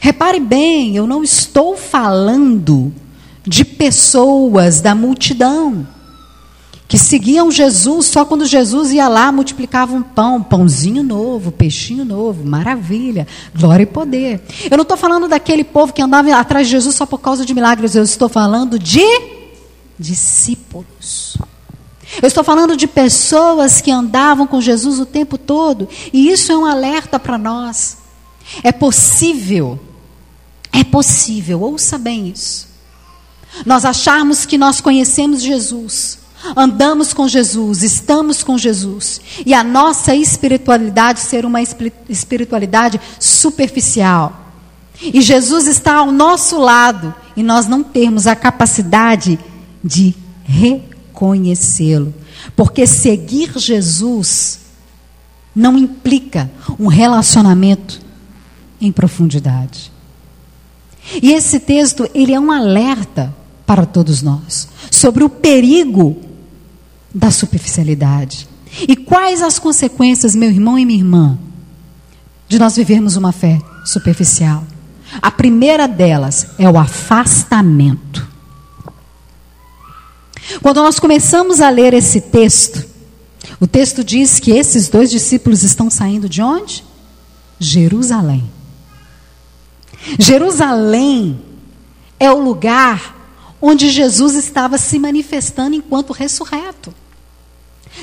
Repare 0.00 0.40
bem, 0.40 0.96
eu 0.96 1.06
não 1.06 1.24
estou 1.24 1.76
falando 1.76 2.92
de 3.46 3.64
pessoas 3.64 4.80
da 4.80 4.94
multidão 4.94 5.86
que 6.90 6.98
seguiam 6.98 7.52
Jesus 7.52 8.06
só 8.06 8.24
quando 8.24 8.44
Jesus 8.44 8.90
ia 8.90 9.06
lá 9.06 9.30
multiplicava 9.30 9.94
um 9.94 10.02
pão, 10.02 10.42
pãozinho 10.42 11.04
novo, 11.04 11.52
peixinho 11.52 12.04
novo, 12.04 12.44
maravilha, 12.44 13.28
glória 13.56 13.84
e 13.84 13.86
poder. 13.86 14.42
Eu 14.68 14.76
não 14.76 14.82
estou 14.82 14.96
falando 14.96 15.28
daquele 15.28 15.62
povo 15.62 15.92
que 15.92 16.02
andava 16.02 16.34
atrás 16.34 16.66
de 16.66 16.72
Jesus 16.72 16.96
só 16.96 17.06
por 17.06 17.18
causa 17.18 17.46
de 17.46 17.54
milagres, 17.54 17.94
eu 17.94 18.02
estou 18.02 18.28
falando 18.28 18.76
de 18.76 19.04
discípulos. 20.00 21.36
Eu 22.20 22.26
estou 22.26 22.42
falando 22.42 22.76
de 22.76 22.88
pessoas 22.88 23.80
que 23.80 23.90
andavam 23.90 24.46
com 24.46 24.60
Jesus 24.60 24.98
o 24.98 25.06
tempo 25.06 25.38
todo, 25.38 25.88
e 26.12 26.30
isso 26.30 26.50
é 26.50 26.56
um 26.56 26.64
alerta 26.64 27.20
para 27.20 27.38
nós. 27.38 27.98
É 28.64 28.72
possível, 28.72 29.78
é 30.72 30.82
possível, 30.82 31.60
ouça 31.60 31.98
bem 31.98 32.28
isso. 32.28 32.66
Nós 33.64 33.84
acharmos 33.84 34.46
que 34.46 34.58
nós 34.58 34.80
conhecemos 34.80 35.42
Jesus, 35.42 36.18
andamos 36.56 37.12
com 37.12 37.28
Jesus, 37.28 37.82
estamos 37.82 38.42
com 38.42 38.56
Jesus, 38.56 39.20
e 39.44 39.52
a 39.52 39.62
nossa 39.62 40.14
espiritualidade 40.14 41.20
ser 41.20 41.44
uma 41.44 41.60
espiritualidade 42.08 43.00
superficial. 43.20 44.46
E 45.00 45.20
Jesus 45.20 45.66
está 45.66 45.96
ao 45.96 46.10
nosso 46.10 46.58
lado, 46.58 47.14
e 47.36 47.42
nós 47.42 47.66
não 47.66 47.82
termos 47.82 48.26
a 48.26 48.34
capacidade 48.34 49.38
de 49.38 49.49
reconhecê-lo. 50.44 52.14
Porque 52.56 52.86
seguir 52.86 53.52
Jesus 53.58 54.60
não 55.54 55.76
implica 55.76 56.50
um 56.78 56.86
relacionamento 56.86 58.00
em 58.80 58.90
profundidade. 58.90 59.92
E 61.22 61.32
esse 61.32 61.60
texto, 61.60 62.08
ele 62.14 62.32
é 62.32 62.40
um 62.40 62.52
alerta 62.52 63.34
para 63.66 63.86
todos 63.86 64.22
nós 64.22 64.68
sobre 64.90 65.24
o 65.24 65.28
perigo 65.28 66.16
da 67.14 67.30
superficialidade. 67.30 68.48
E 68.88 68.94
quais 68.94 69.42
as 69.42 69.58
consequências, 69.58 70.34
meu 70.34 70.50
irmão 70.50 70.78
e 70.78 70.84
minha 70.84 70.98
irmã, 70.98 71.38
de 72.48 72.58
nós 72.58 72.76
vivermos 72.76 73.16
uma 73.16 73.32
fé 73.32 73.60
superficial? 73.84 74.64
A 75.20 75.30
primeira 75.30 75.88
delas 75.88 76.48
é 76.58 76.68
o 76.70 76.78
afastamento. 76.78 78.29
Quando 80.62 80.82
nós 80.82 80.98
começamos 80.98 81.60
a 81.60 81.70
ler 81.70 81.94
esse 81.94 82.20
texto, 82.20 82.84
o 83.60 83.66
texto 83.66 84.02
diz 84.02 84.40
que 84.40 84.50
esses 84.50 84.88
dois 84.88 85.10
discípulos 85.10 85.62
estão 85.62 85.90
saindo 85.90 86.28
de 86.28 86.42
onde? 86.42 86.84
Jerusalém. 87.58 88.50
Jerusalém 90.18 91.40
é 92.18 92.30
o 92.30 92.40
lugar 92.40 93.16
onde 93.60 93.90
Jesus 93.90 94.34
estava 94.34 94.78
se 94.78 94.98
manifestando 94.98 95.76
enquanto 95.76 96.12
ressurreto. 96.12 96.94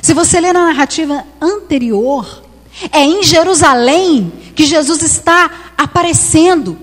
Se 0.01 0.13
você 0.13 0.39
ler 0.39 0.53
na 0.53 0.65
narrativa 0.65 1.23
anterior, 1.41 2.43
é 2.91 3.03
em 3.03 3.23
Jerusalém 3.23 4.31
que 4.55 4.65
Jesus 4.65 5.01
está 5.01 5.73
aparecendo, 5.77 6.77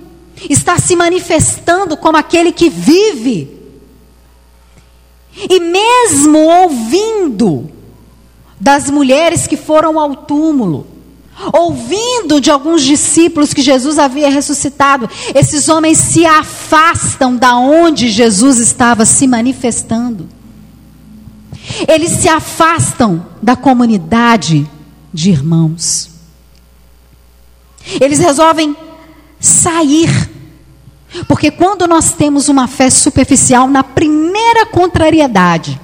está 0.48 0.78
se 0.78 0.96
manifestando 0.96 1.96
como 1.96 2.16
aquele 2.16 2.50
que 2.50 2.68
vive. 2.68 3.53
E 5.36 5.60
mesmo 5.60 6.38
ouvindo 6.38 7.70
das 8.60 8.88
mulheres 8.90 9.46
que 9.46 9.56
foram 9.56 9.98
ao 9.98 10.14
túmulo, 10.14 10.86
ouvindo 11.52 12.40
de 12.40 12.50
alguns 12.50 12.82
discípulos 12.82 13.52
que 13.52 13.62
Jesus 13.62 13.98
havia 13.98 14.30
ressuscitado, 14.30 15.10
esses 15.34 15.68
homens 15.68 15.98
se 15.98 16.24
afastam 16.24 17.36
da 17.36 17.56
onde 17.56 18.08
Jesus 18.08 18.58
estava 18.58 19.04
se 19.04 19.26
manifestando. 19.26 20.28
Eles 21.88 22.10
se 22.10 22.28
afastam 22.28 23.26
da 23.42 23.56
comunidade 23.56 24.68
de 25.12 25.30
irmãos. 25.30 26.10
Eles 28.00 28.18
resolvem 28.18 28.76
sair. 29.40 30.33
Porque 31.28 31.50
quando 31.50 31.86
nós 31.86 32.12
temos 32.12 32.48
uma 32.48 32.66
fé 32.66 32.90
superficial, 32.90 33.68
na 33.68 33.84
primeira 33.84 34.66
contrariedade, 34.66 35.80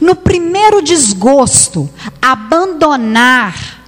no 0.00 0.14
primeiro 0.14 0.82
desgosto, 0.82 1.88
abandonar 2.20 3.80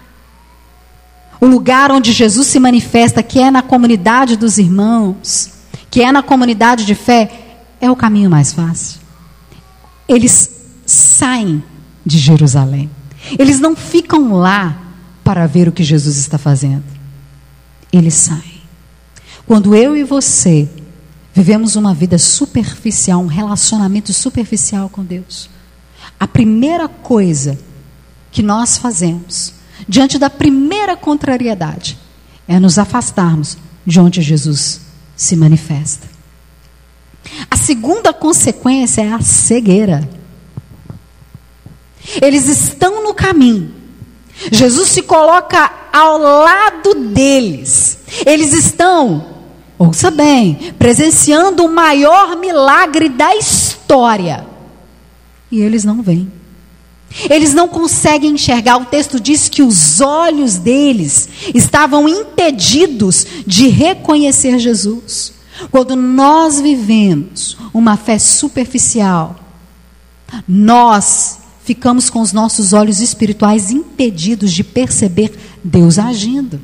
o 1.41 1.47
lugar 1.47 1.91
onde 1.91 2.13
Jesus 2.13 2.47
se 2.47 2.61
manifesta, 2.61 3.23
que 3.23 3.41
é 3.41 3.51
na 3.51 3.63
comunidade 3.63 4.37
dos 4.37 4.59
irmãos, 4.59 5.51
que 5.91 6.03
é 6.03 6.13
na 6.13 6.23
comunidade 6.23 6.85
de 6.85 6.95
fé, 6.95 7.59
é 7.81 7.91
o 7.91 7.97
caminho 7.97 8.31
mais 8.31 8.53
fácil. 8.53 9.01
Eles 10.09 10.51
saem 10.87 11.63
de 12.05 12.19
Jerusalém. 12.19 12.91
Eles 13.39 13.59
não 13.59 13.75
ficam 13.75 14.35
lá 14.35 14.79
para 15.25 15.47
ver 15.47 15.69
o 15.69 15.73
que 15.73 15.83
Jesus 15.83 16.17
está 16.17 16.39
fazendo. 16.39 16.85
Eles 17.93 18.15
saem. 18.15 18.63
Quando 19.47 19.75
eu 19.75 19.97
e 19.97 20.05
você 20.05 20.69
vivemos 21.33 21.77
uma 21.77 21.95
vida 21.95 22.19
superficial, 22.19 23.21
um 23.21 23.27
relacionamento 23.27 24.13
superficial 24.13 24.89
com 24.89 25.05
Deus, 25.05 25.49
a 26.19 26.27
primeira 26.27 26.89
coisa 26.89 27.59
que 28.31 28.43
nós 28.43 28.79
fazemos 28.79 29.55
diante 29.89 30.19
da 30.19 30.31
primeira 30.31 30.97
contrariedade, 30.97 31.99
é 32.47 32.59
nos 32.59 32.79
afastarmos 32.79 33.57
de 33.87 34.01
onde 34.01 34.23
Jesus 34.23 34.81
se 35.17 35.37
manifesta. 35.37 36.07
A 37.51 37.57
segunda 37.57 38.13
consequência 38.13 39.03
é 39.03 39.13
a 39.13 39.21
cegueira. 39.21 40.09
Eles 42.21 42.49
estão 42.49 43.03
no 43.05 43.15
caminho. 43.15 43.73
Jesus 44.51 44.89
se 44.89 45.03
coloca 45.03 45.71
ao 45.93 46.19
lado 46.19 46.95
deles. 47.13 47.99
Eles 48.27 48.53
estão, 48.53 49.32
ouça 49.83 50.11
bem, 50.11 50.75
presenciando 50.79 51.65
o 51.65 51.73
maior 51.73 52.37
milagre 52.37 53.09
da 53.09 53.35
história. 53.37 54.47
E 55.51 55.61
eles 55.61 55.85
não 55.85 56.03
vêm. 56.03 56.31
Eles 57.29 57.53
não 57.53 57.69
conseguem 57.69 58.33
enxergar. 58.33 58.79
O 58.79 58.87
texto 58.87 59.21
diz 59.21 59.49
que 59.49 59.63
os 59.63 60.01
olhos 60.01 60.57
deles 60.57 61.29
estavam 61.55 62.09
impedidos 62.09 63.27
de 63.47 63.69
reconhecer 63.69 64.59
Jesus. 64.59 65.35
Quando 65.71 65.95
nós 65.95 66.61
vivemos 66.61 67.57
uma 67.73 67.97
fé 67.97 68.19
superficial, 68.19 69.37
nós 70.49 71.39
ficamos 71.65 72.09
com 72.09 72.21
os 72.21 72.33
nossos 72.33 72.73
olhos 72.73 73.01
espirituais 73.01 73.71
impedidos 73.71 74.53
de 74.53 74.65
perceber 74.65 75.33
Deus 75.63 75.99
agindo. 75.99 76.61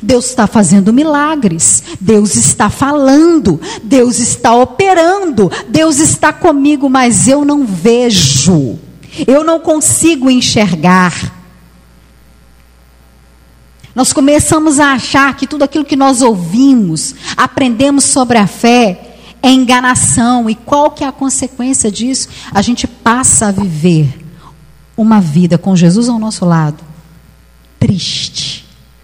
Deus 0.00 0.26
está 0.26 0.46
fazendo 0.46 0.92
milagres, 0.92 1.82
Deus 2.00 2.36
está 2.36 2.70
falando, 2.70 3.60
Deus 3.82 4.18
está 4.18 4.54
operando, 4.54 5.50
Deus 5.68 5.98
está 5.98 6.32
comigo, 6.32 6.88
mas 6.88 7.26
eu 7.26 7.44
não 7.44 7.66
vejo. 7.66 8.78
Eu 9.26 9.44
não 9.44 9.60
consigo 9.60 10.30
enxergar. 10.30 11.42
Nós 13.94 14.12
começamos 14.12 14.80
a 14.80 14.92
achar 14.92 15.36
que 15.36 15.46
tudo 15.46 15.64
aquilo 15.64 15.84
que 15.84 15.96
nós 15.96 16.22
ouvimos, 16.22 17.14
aprendemos 17.36 18.04
sobre 18.04 18.38
a 18.38 18.46
fé, 18.46 19.16
é 19.42 19.50
enganação. 19.50 20.48
E 20.48 20.54
qual 20.54 20.90
que 20.90 21.04
é 21.04 21.06
a 21.06 21.12
consequência 21.12 21.90
disso? 21.90 22.28
A 22.52 22.62
gente 22.62 22.86
passa 22.86 23.48
a 23.48 23.52
viver 23.52 24.20
uma 24.96 25.20
vida 25.20 25.58
com 25.58 25.76
Jesus 25.76 26.08
ao 26.08 26.18
nosso 26.18 26.44
lado, 26.44 26.82
triste, 27.78 28.51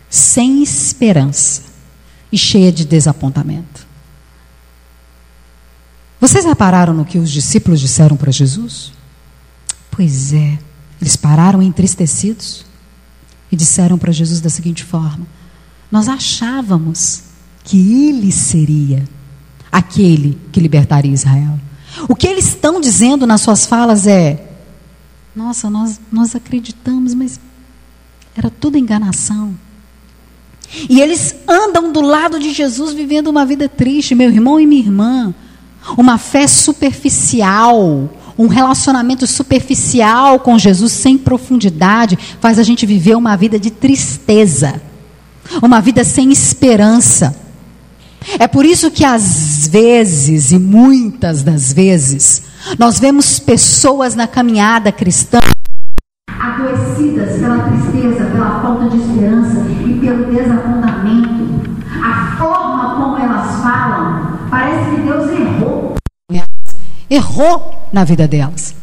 sem 0.09 0.62
esperança 0.62 1.62
e 2.33 2.38
cheia 2.38 2.73
de 2.73 2.85
desapontamento. 2.85 3.87
Vocês 6.21 6.44
repararam 6.44 6.92
no 6.92 7.05
que 7.05 7.18
os 7.18 7.31
discípulos 7.31 7.81
disseram 7.81 8.16
para 8.16 8.33
Jesus? 8.33 8.92
Pois 9.90 10.33
é. 10.33 10.59
Eles 11.01 11.14
pararam 11.14 11.62
entristecidos 11.62 12.66
e 13.53 13.57
disseram 13.57 13.97
para 13.97 14.12
Jesus 14.12 14.40
da 14.40 14.51
seguinte 14.51 14.83
forma: 14.83 15.27
Nós 15.90 16.09
achávamos 16.09 17.23
que 17.62 18.09
ele 18.09 18.33
seria 18.33 19.05
aquele 19.71 20.38
que 20.51 20.61
libertaria 20.61 21.12
Israel. 21.12 21.59
O 22.09 22.16
que 22.16 22.27
eles 22.27 22.49
estão 22.49 22.81
dizendo 22.81 23.27
nas 23.27 23.40
suas 23.40 23.64
falas 23.64 24.07
é: 24.07 24.57
Nossa, 25.37 25.71
nós, 25.71 26.01
nós 26.11 26.35
acreditamos, 26.35 27.14
mas 27.14 27.38
era 28.37 28.51
tudo 28.51 28.77
enganação. 28.77 29.55
E 30.88 31.00
eles 31.00 31.35
andam 31.46 31.92
do 31.92 32.00
lado 32.00 32.38
de 32.38 32.52
Jesus 32.52 32.92
vivendo 32.92 33.28
uma 33.28 33.46
vida 33.46 33.68
triste, 33.68 34.14
meu 34.14 34.31
irmão 34.31 34.61
e 34.61 34.66
minha 34.66 34.83
irmã. 34.83 35.35
Uma 35.96 36.18
fé 36.18 36.46
superficial, 36.46 38.11
um 38.37 38.46
relacionamento 38.46 39.26
superficial 39.26 40.38
com 40.40 40.59
Jesus, 40.59 40.92
sem 40.92 41.16
profundidade, 41.16 42.18
faz 42.40 42.59
a 42.59 42.62
gente 42.62 42.85
viver 42.85 43.16
uma 43.16 43.37
vida 43.37 43.59
de 43.59 43.70
tristeza, 43.70 44.81
uma 45.62 45.81
vida 45.81 46.04
sem 46.04 46.31
esperança. 46.31 47.35
É 48.38 48.46
por 48.46 48.66
isso 48.66 48.90
que 48.90 49.04
às 49.04 49.66
vezes, 49.68 50.52
e 50.52 50.59
muitas 50.59 51.42
das 51.42 51.72
vezes, 51.72 52.42
nós 52.78 52.98
vemos 52.98 53.38
pessoas 53.38 54.14
na 54.14 54.26
caminhada 54.26 54.92
cristã 54.92 55.38
de 58.90 58.96
esperança 58.96 59.66
e 59.87 59.98
pelo 60.01 60.33
desapontamento. 60.33 61.68
A 62.03 62.37
forma 62.37 62.94
como 62.96 63.16
elas 63.16 63.62
falam, 63.62 64.38
parece 64.51 64.90
que 64.90 65.01
Deus 65.03 65.31
errou 65.31 65.98
errou 67.11 67.88
na 67.92 68.05
vida 68.05 68.29
delas. 68.29 68.74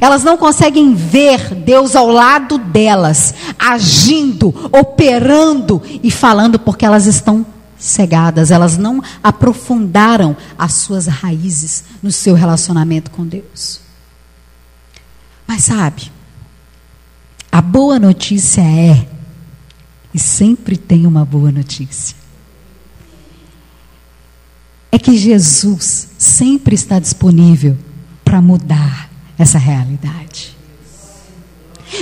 Elas 0.00 0.24
não 0.24 0.38
conseguem 0.38 0.94
ver 0.94 1.54
Deus 1.54 1.94
ao 1.94 2.08
lado 2.08 2.56
delas, 2.56 3.34
agindo, 3.58 4.48
operando 4.72 5.82
e 6.02 6.10
falando 6.10 6.58
porque 6.58 6.86
elas 6.86 7.06
estão 7.06 7.44
cegadas, 7.78 8.50
elas 8.50 8.78
não 8.78 9.02
aprofundaram 9.22 10.34
as 10.58 10.72
suas 10.74 11.06
raízes 11.06 11.84
no 12.02 12.10
seu 12.10 12.34
relacionamento 12.34 13.10
com 13.10 13.26
Deus. 13.26 13.80
Mas 15.46 15.64
sabe, 15.64 16.10
a 17.52 17.60
boa 17.60 17.98
notícia 17.98 18.62
é, 18.62 19.06
e 20.14 20.18
sempre 20.18 20.76
tem 20.76 21.06
uma 21.06 21.24
boa 21.24 21.50
notícia, 21.50 22.16
é 24.92 24.98
que 24.98 25.18
Jesus 25.18 26.08
sempre 26.16 26.76
está 26.76 27.00
disponível 27.00 27.76
para 28.24 28.40
mudar 28.40 29.10
essa 29.36 29.58
realidade. 29.58 30.56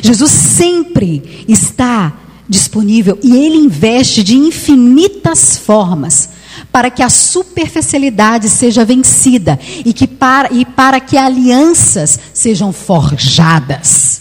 Jesus 0.03 0.31
sempre 0.31 1.45
está 1.49 2.13
disponível 2.47 3.19
e 3.23 3.35
ele 3.35 3.57
investe 3.57 4.23
de 4.23 4.37
infinitas 4.37 5.57
formas 5.57 6.29
para 6.71 6.91
que 6.91 7.03
a 7.03 7.09
superficialidade 7.09 8.51
seja 8.51 8.85
vencida 8.85 9.59
e, 9.85 9.93
que 9.95 10.07
para, 10.07 10.53
e 10.53 10.65
para 10.67 11.01
que 11.01 11.17
alianças 11.17 12.19
sejam 12.35 12.73
forjadas. 12.75 14.12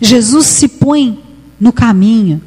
Jesus 0.00 0.46
se 0.46 0.68
põe 0.68 1.22
no 1.58 1.72
caminho 1.72 2.42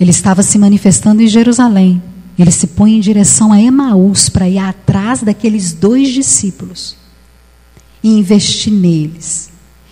ele 0.00 0.10
estava 0.10 0.42
se 0.42 0.58
manifestando 0.58 1.22
em 1.22 1.26
Jerusalém. 1.26 2.02
Ele 2.38 2.52
se 2.52 2.68
põe 2.68 2.94
em 2.94 3.00
direção 3.00 3.52
a 3.52 3.60
Emaús 3.60 4.28
para 4.28 4.48
ir 4.48 4.58
atrás 4.58 5.22
daqueles 5.22 5.72
dois 5.72 6.08
discípulos 6.08 6.96
e 8.02 8.16
investir 8.16 8.72
neles. 8.72 9.50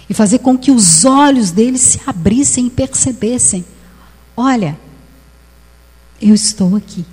E 0.09 0.15
fazer 0.15 0.39
com 0.39 0.57
que 0.57 0.71
os 0.71 1.05
olhos 1.05 1.51
deles 1.51 1.81
se 1.81 2.01
abrissem 2.07 2.69
e 2.69 2.71
percebessem: 2.71 3.65
olha, 4.37 4.79
eu 6.23 6.33
estou 6.35 6.77
aqui. 6.77 7.05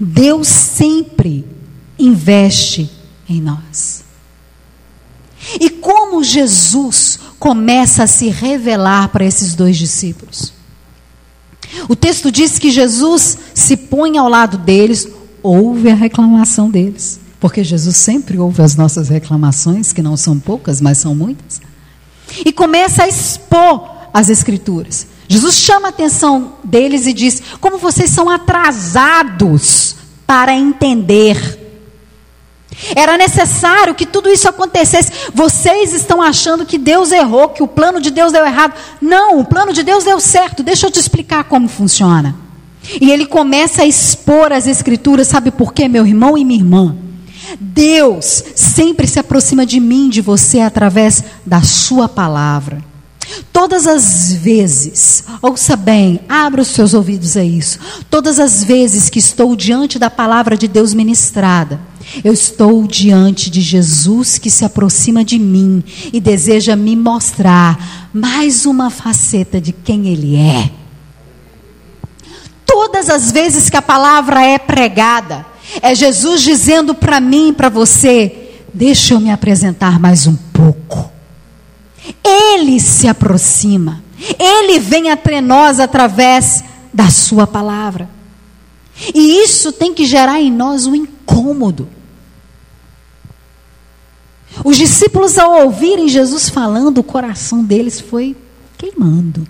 Deus 0.00 0.48
sempre 0.48 1.44
investe 1.98 2.90
em 3.28 3.42
nós. 3.42 4.04
E 5.60 5.70
como 5.70 6.22
Jesus 6.22 7.18
começa 7.38 8.04
a 8.04 8.06
se 8.06 8.28
revelar 8.28 9.08
para 9.08 9.24
esses 9.24 9.54
dois 9.54 9.76
discípulos? 9.76 10.52
O 11.88 11.96
texto 11.96 12.30
diz 12.30 12.58
que 12.58 12.70
Jesus 12.70 13.38
se 13.54 13.76
põe 13.76 14.18
ao 14.18 14.28
lado 14.28 14.58
deles, 14.58 15.08
ouve 15.42 15.90
a 15.90 15.94
reclamação 15.94 16.68
deles, 16.68 17.20
porque 17.38 17.64
Jesus 17.64 17.96
sempre 17.96 18.38
ouve 18.38 18.60
as 18.60 18.74
nossas 18.74 19.08
reclamações, 19.08 19.92
que 19.92 20.02
não 20.02 20.16
são 20.16 20.38
poucas, 20.38 20.80
mas 20.80 20.98
são 20.98 21.14
muitas, 21.14 21.60
e 22.44 22.52
começa 22.52 23.04
a 23.04 23.08
expor 23.08 24.00
as 24.12 24.28
Escrituras. 24.28 25.06
Jesus 25.28 25.54
chama 25.54 25.86
a 25.86 25.90
atenção 25.90 26.54
deles 26.64 27.06
e 27.06 27.12
diz: 27.12 27.40
Como 27.60 27.78
vocês 27.78 28.10
são 28.10 28.28
atrasados 28.28 29.94
para 30.26 30.52
entender. 30.54 31.59
Era 32.94 33.16
necessário 33.16 33.94
que 33.94 34.06
tudo 34.06 34.28
isso 34.28 34.48
acontecesse. 34.48 35.12
Vocês 35.34 35.92
estão 35.92 36.22
achando 36.22 36.66
que 36.66 36.78
Deus 36.78 37.12
errou, 37.12 37.50
que 37.50 37.62
o 37.62 37.68
plano 37.68 38.00
de 38.00 38.10
Deus 38.10 38.32
deu 38.32 38.44
errado. 38.44 38.74
Não, 39.00 39.38
o 39.38 39.44
plano 39.44 39.72
de 39.72 39.82
Deus 39.82 40.04
deu 40.04 40.18
certo. 40.20 40.62
Deixa 40.62 40.86
eu 40.86 40.90
te 40.90 40.98
explicar 40.98 41.44
como 41.44 41.68
funciona. 41.68 42.34
E 43.00 43.10
ele 43.10 43.26
começa 43.26 43.82
a 43.82 43.86
expor 43.86 44.52
as 44.52 44.66
Escrituras, 44.66 45.28
sabe 45.28 45.50
por 45.50 45.72
quê, 45.72 45.88
meu 45.88 46.06
irmão 46.06 46.36
e 46.36 46.44
minha 46.44 46.60
irmã? 46.60 46.96
Deus 47.58 48.44
sempre 48.54 49.06
se 49.06 49.18
aproxima 49.18 49.66
de 49.66 49.80
mim, 49.80 50.08
de 50.08 50.20
você, 50.20 50.60
através 50.60 51.22
da 51.44 51.62
Sua 51.62 52.08
palavra. 52.08 52.89
Todas 53.52 53.86
as 53.86 54.32
vezes, 54.32 55.24
ouça 55.42 55.76
bem, 55.76 56.20
abra 56.28 56.62
os 56.62 56.68
seus 56.68 56.94
ouvidos 56.94 57.36
a 57.36 57.44
isso. 57.44 57.78
Todas 58.08 58.38
as 58.38 58.64
vezes 58.64 59.08
que 59.08 59.18
estou 59.18 59.54
diante 59.54 59.98
da 59.98 60.10
palavra 60.10 60.56
de 60.56 60.66
Deus 60.66 60.94
ministrada, 60.94 61.80
eu 62.24 62.32
estou 62.32 62.86
diante 62.86 63.50
de 63.50 63.60
Jesus 63.60 64.38
que 64.38 64.50
se 64.50 64.64
aproxima 64.64 65.24
de 65.24 65.38
mim 65.38 65.82
e 66.12 66.20
deseja 66.20 66.74
me 66.74 66.96
mostrar 66.96 68.10
mais 68.12 68.66
uma 68.66 68.90
faceta 68.90 69.60
de 69.60 69.72
quem 69.72 70.08
Ele 70.08 70.36
é. 70.36 70.70
Todas 72.66 73.08
as 73.08 73.30
vezes 73.30 73.68
que 73.68 73.76
a 73.76 73.82
palavra 73.82 74.44
é 74.44 74.58
pregada, 74.58 75.46
é 75.82 75.94
Jesus 75.94 76.42
dizendo 76.42 76.94
para 76.94 77.20
mim 77.20 77.48
e 77.48 77.52
para 77.52 77.68
você: 77.68 78.50
deixa 78.72 79.14
eu 79.14 79.20
me 79.20 79.30
apresentar 79.30 80.00
mais 80.00 80.26
um 80.26 80.36
pouco. 80.52 81.09
Ele 82.24 82.80
se 82.80 83.06
aproxima, 83.08 84.02
ele 84.38 84.78
vem 84.78 85.10
até 85.10 85.40
nós 85.40 85.80
através 85.80 86.64
da 86.92 87.10
Sua 87.10 87.46
palavra. 87.46 88.08
E 89.14 89.42
isso 89.42 89.72
tem 89.72 89.94
que 89.94 90.04
gerar 90.04 90.40
em 90.40 90.50
nós 90.50 90.86
um 90.86 90.94
incômodo. 90.94 91.88
Os 94.64 94.76
discípulos, 94.76 95.38
ao 95.38 95.64
ouvirem 95.64 96.08
Jesus 96.08 96.48
falando, 96.48 96.98
o 96.98 97.04
coração 97.04 97.64
deles 97.64 98.00
foi 98.00 98.36
queimando. 98.76 99.46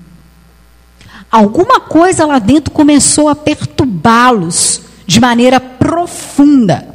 Alguma 1.30 1.80
coisa 1.80 2.26
lá 2.26 2.38
dentro 2.38 2.72
começou 2.72 3.28
a 3.28 3.34
perturbá-los 3.34 4.82
de 5.06 5.20
maneira 5.20 5.58
profunda. 5.60 6.86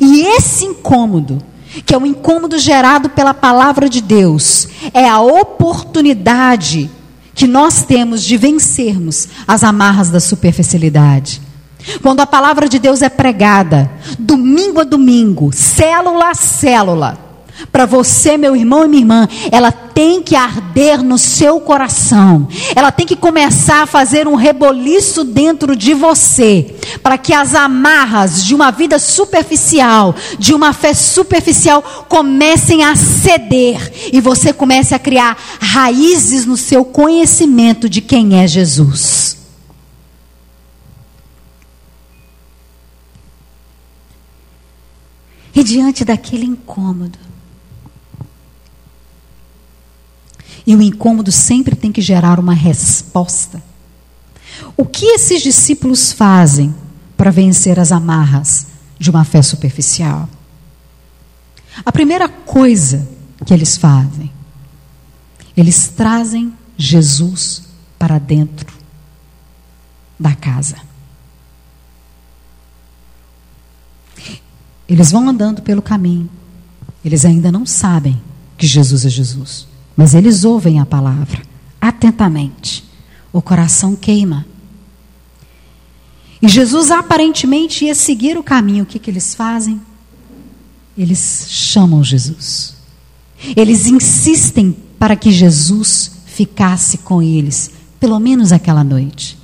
E 0.00 0.22
esse 0.22 0.64
incômodo, 0.64 1.42
que 1.84 1.94
é 1.94 1.98
o 1.98 2.06
incômodo 2.06 2.58
gerado 2.58 3.10
pela 3.10 3.34
palavra 3.34 3.88
de 3.88 4.00
Deus, 4.00 4.68
é 4.94 5.08
a 5.08 5.20
oportunidade 5.20 6.90
que 7.34 7.46
nós 7.46 7.84
temos 7.84 8.22
de 8.22 8.36
vencermos 8.36 9.28
as 9.46 9.62
amarras 9.62 10.08
da 10.08 10.20
superficialidade. 10.20 11.42
Quando 12.02 12.20
a 12.20 12.26
palavra 12.26 12.68
de 12.68 12.78
Deus 12.78 13.02
é 13.02 13.08
pregada, 13.08 13.90
domingo 14.18 14.80
a 14.80 14.84
domingo, 14.84 15.52
célula 15.52 16.30
a 16.30 16.34
célula, 16.34 17.18
para 17.70 17.86
você, 17.86 18.36
meu 18.36 18.56
irmão 18.56 18.84
e 18.84 18.88
minha 18.88 19.02
irmã, 19.02 19.28
ela 19.50 19.72
tem 19.96 20.20
que 20.20 20.36
arder 20.36 21.02
no 21.02 21.16
seu 21.16 21.58
coração. 21.58 22.46
Ela 22.74 22.92
tem 22.92 23.06
que 23.06 23.16
começar 23.16 23.84
a 23.84 23.86
fazer 23.86 24.28
um 24.28 24.34
reboliço 24.34 25.24
dentro 25.24 25.74
de 25.74 25.94
você, 25.94 26.76
para 27.02 27.16
que 27.16 27.32
as 27.32 27.54
amarras 27.54 28.44
de 28.44 28.54
uma 28.54 28.70
vida 28.70 28.98
superficial, 28.98 30.14
de 30.38 30.52
uma 30.52 30.74
fé 30.74 30.92
superficial, 30.92 31.82
comecem 32.10 32.84
a 32.84 32.94
ceder 32.94 34.10
e 34.12 34.20
você 34.20 34.52
comece 34.52 34.94
a 34.94 34.98
criar 34.98 35.34
raízes 35.58 36.44
no 36.44 36.58
seu 36.58 36.84
conhecimento 36.84 37.88
de 37.88 38.02
quem 38.02 38.38
é 38.38 38.46
Jesus. 38.46 39.38
E 45.54 45.64
diante 45.64 46.04
daquele 46.04 46.44
incômodo, 46.44 47.25
E 50.66 50.74
o 50.74 50.82
incômodo 50.82 51.30
sempre 51.30 51.76
tem 51.76 51.92
que 51.92 52.00
gerar 52.00 52.40
uma 52.40 52.54
resposta. 52.54 53.62
O 54.76 54.84
que 54.84 55.06
esses 55.06 55.42
discípulos 55.42 56.12
fazem 56.12 56.74
para 57.16 57.30
vencer 57.30 57.78
as 57.78 57.92
amarras 57.92 58.66
de 58.98 59.10
uma 59.10 59.24
fé 59.24 59.42
superficial? 59.42 60.28
A 61.84 61.92
primeira 61.92 62.28
coisa 62.28 63.06
que 63.44 63.52
eles 63.52 63.76
fazem, 63.76 64.32
eles 65.56 65.88
trazem 65.88 66.52
Jesus 66.76 67.62
para 67.98 68.18
dentro 68.18 68.74
da 70.18 70.34
casa. 70.34 70.76
Eles 74.88 75.10
vão 75.10 75.28
andando 75.28 75.62
pelo 75.62 75.82
caminho, 75.82 76.30
eles 77.04 77.24
ainda 77.24 77.52
não 77.52 77.66
sabem 77.66 78.20
que 78.56 78.66
Jesus 78.66 79.04
é 79.04 79.08
Jesus. 79.08 79.66
Mas 79.96 80.14
eles 80.14 80.44
ouvem 80.44 80.78
a 80.78 80.86
palavra 80.86 81.42
atentamente. 81.80 82.84
O 83.32 83.40
coração 83.40 83.96
queima. 83.96 84.46
E 86.40 86.48
Jesus 86.48 86.90
aparentemente 86.90 87.86
ia 87.86 87.94
seguir 87.94 88.36
o 88.36 88.42
caminho. 88.42 88.84
O 88.84 88.86
que, 88.86 88.98
que 88.98 89.10
eles 89.10 89.34
fazem? 89.34 89.80
Eles 90.96 91.46
chamam 91.48 92.04
Jesus. 92.04 92.74
Eles 93.56 93.86
insistem 93.86 94.76
para 94.98 95.16
que 95.16 95.30
Jesus 95.30 96.12
ficasse 96.26 96.98
com 96.98 97.22
eles, 97.22 97.70
pelo 97.98 98.18
menos 98.18 98.52
aquela 98.52 98.84
noite. 98.84 99.38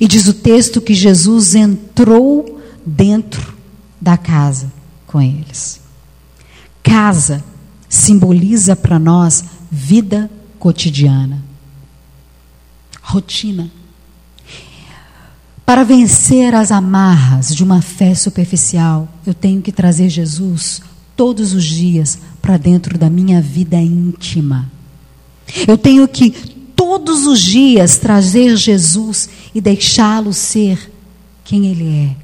E 0.00 0.06
diz 0.06 0.26
o 0.26 0.34
texto 0.34 0.80
que 0.80 0.94
Jesus 0.94 1.54
entrou 1.54 2.60
dentro 2.84 3.54
da 4.00 4.16
casa 4.16 4.72
com 5.06 5.20
eles. 5.20 5.80
Casa 6.82 7.44
simboliza 7.88 8.76
para 8.76 8.98
nós 8.98 9.44
vida 9.70 10.30
cotidiana, 10.58 11.42
rotina. 13.02 13.70
Para 15.64 15.84
vencer 15.84 16.54
as 16.54 16.72
amarras 16.72 17.54
de 17.54 17.62
uma 17.62 17.82
fé 17.82 18.14
superficial, 18.14 19.08
eu 19.26 19.34
tenho 19.34 19.60
que 19.60 19.70
trazer 19.70 20.08
Jesus 20.08 20.80
todos 21.14 21.52
os 21.52 21.64
dias 21.64 22.18
para 22.40 22.56
dentro 22.56 22.96
da 22.96 23.10
minha 23.10 23.42
vida 23.42 23.76
íntima. 23.76 24.70
Eu 25.66 25.76
tenho 25.76 26.08
que 26.08 26.30
todos 26.74 27.26
os 27.26 27.40
dias 27.40 27.98
trazer 27.98 28.56
Jesus 28.56 29.28
e 29.54 29.60
deixá-lo 29.60 30.32
ser 30.32 30.90
quem 31.44 31.66
ele 31.66 31.88
é. 31.88 32.16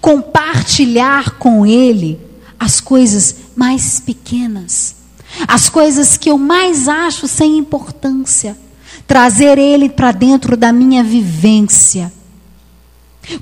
Compartilhar 0.00 1.32
com 1.38 1.66
ele 1.66 2.20
as 2.58 2.80
coisas 2.80 3.36
mais 3.56 3.98
pequenas 3.98 5.01
as 5.46 5.68
coisas 5.68 6.16
que 6.16 6.30
eu 6.30 6.38
mais 6.38 6.88
acho 6.88 7.26
sem 7.26 7.58
importância, 7.58 8.56
trazer 9.06 9.58
ele 9.58 9.88
para 9.88 10.12
dentro 10.12 10.56
da 10.56 10.72
minha 10.72 11.02
vivência. 11.02 12.12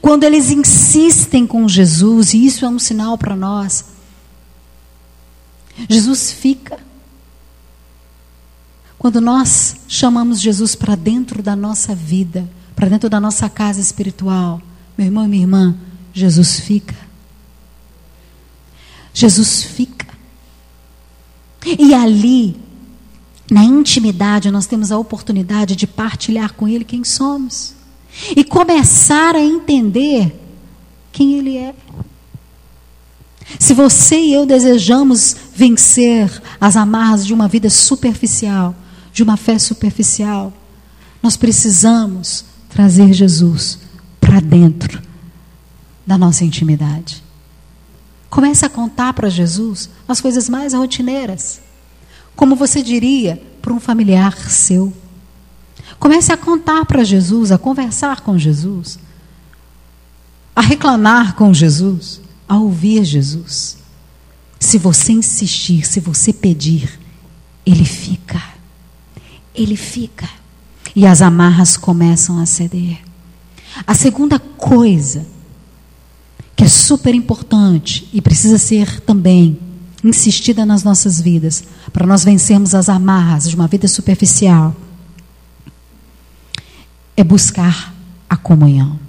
Quando 0.00 0.24
eles 0.24 0.50
insistem 0.50 1.46
com 1.46 1.66
Jesus, 1.66 2.34
e 2.34 2.44
isso 2.44 2.64
é 2.64 2.68
um 2.68 2.78
sinal 2.78 3.16
para 3.16 3.34
nós, 3.34 3.86
Jesus 5.88 6.32
fica. 6.32 6.78
Quando 8.98 9.20
nós 9.20 9.76
chamamos 9.88 10.40
Jesus 10.40 10.74
para 10.74 10.94
dentro 10.94 11.42
da 11.42 11.56
nossa 11.56 11.94
vida, 11.94 12.46
para 12.76 12.88
dentro 12.88 13.08
da 13.08 13.18
nossa 13.18 13.48
casa 13.48 13.80
espiritual, 13.80 14.60
meu 14.96 15.06
irmão 15.06 15.24
e 15.24 15.28
minha 15.28 15.42
irmã, 15.42 15.76
Jesus 16.12 16.60
fica. 16.60 16.94
Jesus 19.14 19.62
fica. 19.62 20.09
E 21.64 21.94
ali, 21.94 22.56
na 23.50 23.64
intimidade, 23.64 24.50
nós 24.50 24.66
temos 24.66 24.90
a 24.90 24.98
oportunidade 24.98 25.76
de 25.76 25.86
partilhar 25.86 26.54
com 26.54 26.66
Ele 26.66 26.84
quem 26.84 27.04
somos 27.04 27.74
e 28.36 28.42
começar 28.42 29.34
a 29.34 29.40
entender 29.40 30.34
quem 31.12 31.34
Ele 31.34 31.56
é. 31.56 31.74
Se 33.58 33.74
você 33.74 34.18
e 34.18 34.32
eu 34.32 34.46
desejamos 34.46 35.36
vencer 35.54 36.40
as 36.60 36.76
amarras 36.76 37.26
de 37.26 37.34
uma 37.34 37.48
vida 37.48 37.68
superficial, 37.68 38.74
de 39.12 39.22
uma 39.22 39.36
fé 39.36 39.58
superficial, 39.58 40.52
nós 41.22 41.36
precisamos 41.36 42.44
trazer 42.68 43.12
Jesus 43.12 43.80
para 44.20 44.40
dentro 44.40 45.02
da 46.06 46.16
nossa 46.16 46.44
intimidade. 46.44 47.22
Comece 48.30 48.64
a 48.64 48.70
contar 48.70 49.12
para 49.12 49.28
Jesus 49.28 49.90
as 50.06 50.20
coisas 50.20 50.48
mais 50.48 50.72
rotineiras. 50.72 51.60
como 52.36 52.56
você 52.56 52.82
diria 52.82 53.42
para 53.60 53.74
um 53.74 53.80
familiar 53.80 54.34
seu. 54.48 54.90
Comece 55.98 56.32
a 56.32 56.38
contar 56.38 56.86
para 56.86 57.04
Jesus, 57.04 57.52
a 57.52 57.58
conversar 57.58 58.22
com 58.22 58.38
Jesus, 58.38 58.98
a 60.56 60.62
reclamar 60.62 61.34
com 61.34 61.52
Jesus, 61.52 62.18
a 62.48 62.56
ouvir 62.56 63.04
Jesus. 63.04 63.76
Se 64.58 64.78
você 64.78 65.12
insistir, 65.12 65.86
se 65.86 66.00
você 66.00 66.32
pedir, 66.32 66.98
ele 67.66 67.84
fica. 67.84 68.42
Ele 69.54 69.76
fica. 69.76 70.28
E 70.96 71.06
as 71.06 71.20
amarras 71.20 71.76
começam 71.76 72.38
a 72.38 72.46
ceder. 72.46 73.02
A 73.86 73.94
segunda 73.94 74.38
coisa 74.38 75.26
que 76.60 76.64
é 76.64 76.68
super 76.68 77.14
importante 77.14 78.06
e 78.12 78.20
precisa 78.20 78.58
ser 78.58 79.00
também 79.00 79.58
insistida 80.04 80.66
nas 80.66 80.84
nossas 80.84 81.18
vidas, 81.18 81.64
para 81.90 82.06
nós 82.06 82.22
vencermos 82.22 82.74
as 82.74 82.90
amarras 82.90 83.48
de 83.48 83.56
uma 83.56 83.66
vida 83.66 83.88
superficial, 83.88 84.76
é 87.16 87.24
buscar 87.24 87.94
a 88.28 88.36
comunhão. 88.36 89.00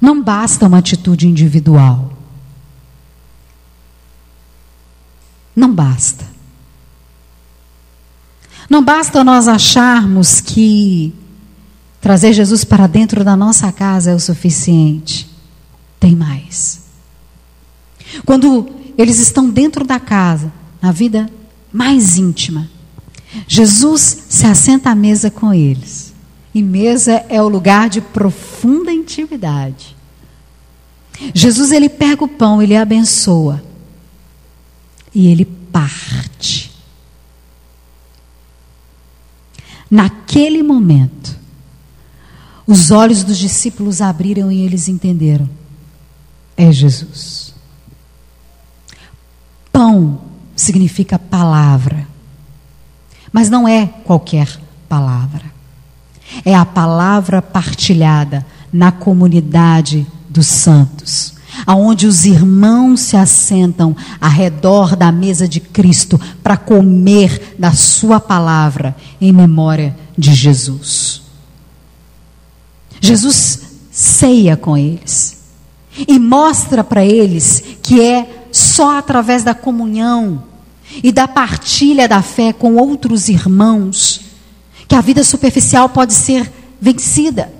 Não 0.00 0.22
basta 0.22 0.68
uma 0.68 0.78
atitude 0.78 1.26
individual. 1.26 2.12
Não 5.56 5.74
basta. 5.74 6.24
Não 8.70 8.84
basta 8.84 9.24
nós 9.24 9.48
acharmos 9.48 10.40
que 10.40 11.12
trazer 12.06 12.32
Jesus 12.32 12.62
para 12.62 12.86
dentro 12.86 13.24
da 13.24 13.36
nossa 13.36 13.72
casa 13.72 14.12
é 14.12 14.14
o 14.14 14.20
suficiente. 14.20 15.28
Tem 15.98 16.14
mais. 16.14 16.82
Quando 18.24 18.68
eles 18.96 19.18
estão 19.18 19.50
dentro 19.50 19.84
da 19.84 19.98
casa, 19.98 20.52
na 20.80 20.92
vida 20.92 21.28
mais 21.72 22.16
íntima, 22.16 22.70
Jesus 23.48 24.26
se 24.28 24.46
assenta 24.46 24.90
à 24.90 24.94
mesa 24.94 25.32
com 25.32 25.52
eles. 25.52 26.14
E 26.54 26.62
mesa 26.62 27.24
é 27.28 27.42
o 27.42 27.48
lugar 27.48 27.88
de 27.88 28.00
profunda 28.00 28.92
intimidade. 28.92 29.96
Jesus 31.34 31.72
ele 31.72 31.88
pega 31.88 32.22
o 32.22 32.28
pão, 32.28 32.62
ele 32.62 32.76
abençoa. 32.76 33.60
E 35.12 35.26
ele 35.26 35.44
parte. 35.44 36.70
Naquele 39.90 40.62
momento, 40.62 41.15
os 42.66 42.90
olhos 42.90 43.22
dos 43.22 43.38
discípulos 43.38 44.00
abriram 44.00 44.50
e 44.50 44.62
eles 44.62 44.88
entenderam: 44.88 45.48
é 46.56 46.72
Jesus. 46.72 47.54
Pão 49.70 50.20
significa 50.56 51.18
palavra. 51.18 52.08
Mas 53.30 53.50
não 53.50 53.68
é 53.68 53.86
qualquer 53.86 54.48
palavra. 54.88 55.44
É 56.44 56.54
a 56.54 56.64
palavra 56.64 57.42
partilhada 57.42 58.44
na 58.72 58.90
comunidade 58.90 60.06
dos 60.28 60.46
santos, 60.46 61.34
aonde 61.66 62.06
os 62.06 62.24
irmãos 62.24 63.00
se 63.00 63.16
assentam 63.16 63.94
ao 64.20 64.30
redor 64.30 64.96
da 64.96 65.12
mesa 65.12 65.46
de 65.46 65.60
Cristo 65.60 66.20
para 66.42 66.56
comer 66.56 67.54
da 67.58 67.72
sua 67.72 68.18
palavra 68.18 68.96
em 69.20 69.32
memória 69.32 69.96
de 70.16 70.34
Jesus. 70.34 71.25
Jesus 73.06 73.60
ceia 73.90 74.56
com 74.56 74.76
eles 74.76 75.38
e 76.06 76.18
mostra 76.18 76.84
para 76.84 77.04
eles 77.04 77.62
que 77.82 78.00
é 78.00 78.46
só 78.52 78.98
através 78.98 79.42
da 79.42 79.54
comunhão 79.54 80.42
e 81.02 81.10
da 81.10 81.26
partilha 81.26 82.08
da 82.08 82.20
fé 82.20 82.52
com 82.52 82.76
outros 82.76 83.28
irmãos 83.28 84.20
que 84.88 84.94
a 84.94 85.00
vida 85.00 85.24
superficial 85.24 85.88
pode 85.88 86.14
ser 86.14 86.50
vencida. 86.80 87.52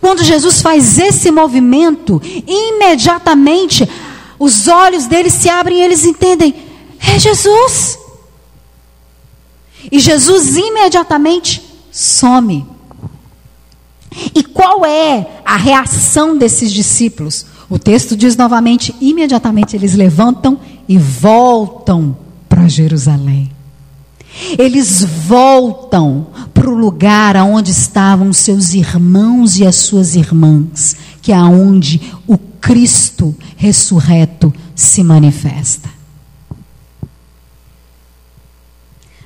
Quando 0.00 0.24
Jesus 0.24 0.62
faz 0.62 0.98
esse 0.98 1.30
movimento, 1.30 2.20
imediatamente 2.46 3.88
os 4.38 4.68
olhos 4.68 5.06
deles 5.06 5.32
se 5.32 5.48
abrem 5.48 5.78
e 5.78 5.82
eles 5.82 6.04
entendem: 6.04 6.54
é 7.00 7.18
Jesus. 7.18 7.98
E 9.90 9.98
Jesus 9.98 10.56
imediatamente 10.56 11.62
some. 11.92 12.73
E 14.34 14.42
qual 14.44 14.84
é 14.84 15.40
a 15.44 15.56
reação 15.56 16.36
desses 16.36 16.72
discípulos? 16.72 17.46
O 17.68 17.78
texto 17.78 18.16
diz 18.16 18.36
novamente: 18.36 18.94
imediatamente 19.00 19.74
eles 19.76 19.94
levantam 19.94 20.58
e 20.88 20.96
voltam 20.98 22.16
para 22.48 22.68
Jerusalém. 22.68 23.50
Eles 24.58 25.02
voltam 25.02 26.26
para 26.52 26.68
o 26.68 26.74
lugar 26.74 27.36
onde 27.36 27.70
estavam 27.70 28.32
seus 28.32 28.74
irmãos 28.74 29.58
e 29.58 29.66
as 29.66 29.76
suas 29.76 30.16
irmãs, 30.16 30.96
que 31.22 31.32
é 31.32 31.38
onde 31.38 32.00
o 32.26 32.36
Cristo 32.36 33.34
ressurreto 33.56 34.52
se 34.74 35.04
manifesta. 35.04 35.88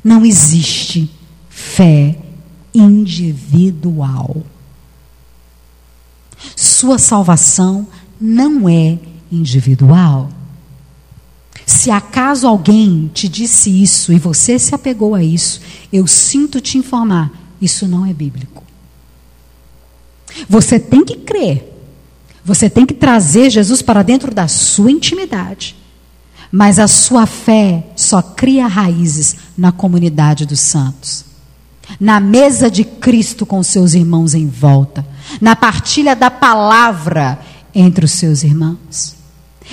Não 0.04 0.24
existe 0.24 1.10
fé 1.48 2.18
individual. 2.74 4.42
Sua 6.56 6.98
salvação 6.98 7.86
não 8.20 8.68
é 8.68 8.98
individual. 9.30 10.30
Se 11.66 11.90
acaso 11.90 12.46
alguém 12.46 13.10
te 13.12 13.28
disse 13.28 13.82
isso 13.82 14.12
e 14.12 14.18
você 14.18 14.58
se 14.58 14.74
apegou 14.74 15.14
a 15.14 15.22
isso, 15.22 15.60
eu 15.92 16.06
sinto 16.06 16.60
te 16.60 16.78
informar, 16.78 17.30
isso 17.60 17.86
não 17.86 18.06
é 18.06 18.12
bíblico. 18.12 18.64
Você 20.48 20.78
tem 20.78 21.04
que 21.04 21.16
crer. 21.16 21.74
Você 22.44 22.70
tem 22.70 22.86
que 22.86 22.94
trazer 22.94 23.50
Jesus 23.50 23.82
para 23.82 24.02
dentro 24.02 24.34
da 24.34 24.48
sua 24.48 24.90
intimidade. 24.90 25.76
Mas 26.50 26.78
a 26.78 26.88
sua 26.88 27.26
fé 27.26 27.86
só 27.94 28.22
cria 28.22 28.66
raízes 28.66 29.36
na 29.56 29.70
comunidade 29.70 30.46
dos 30.46 30.60
santos. 30.60 31.27
Na 32.00 32.20
mesa 32.20 32.70
de 32.70 32.84
Cristo 32.84 33.46
com 33.46 33.62
seus 33.62 33.94
irmãos 33.94 34.34
em 34.34 34.46
volta. 34.46 35.06
Na 35.40 35.56
partilha 35.56 36.14
da 36.14 36.30
palavra 36.30 37.38
entre 37.74 38.04
os 38.04 38.12
seus 38.12 38.42
irmãos. 38.42 39.16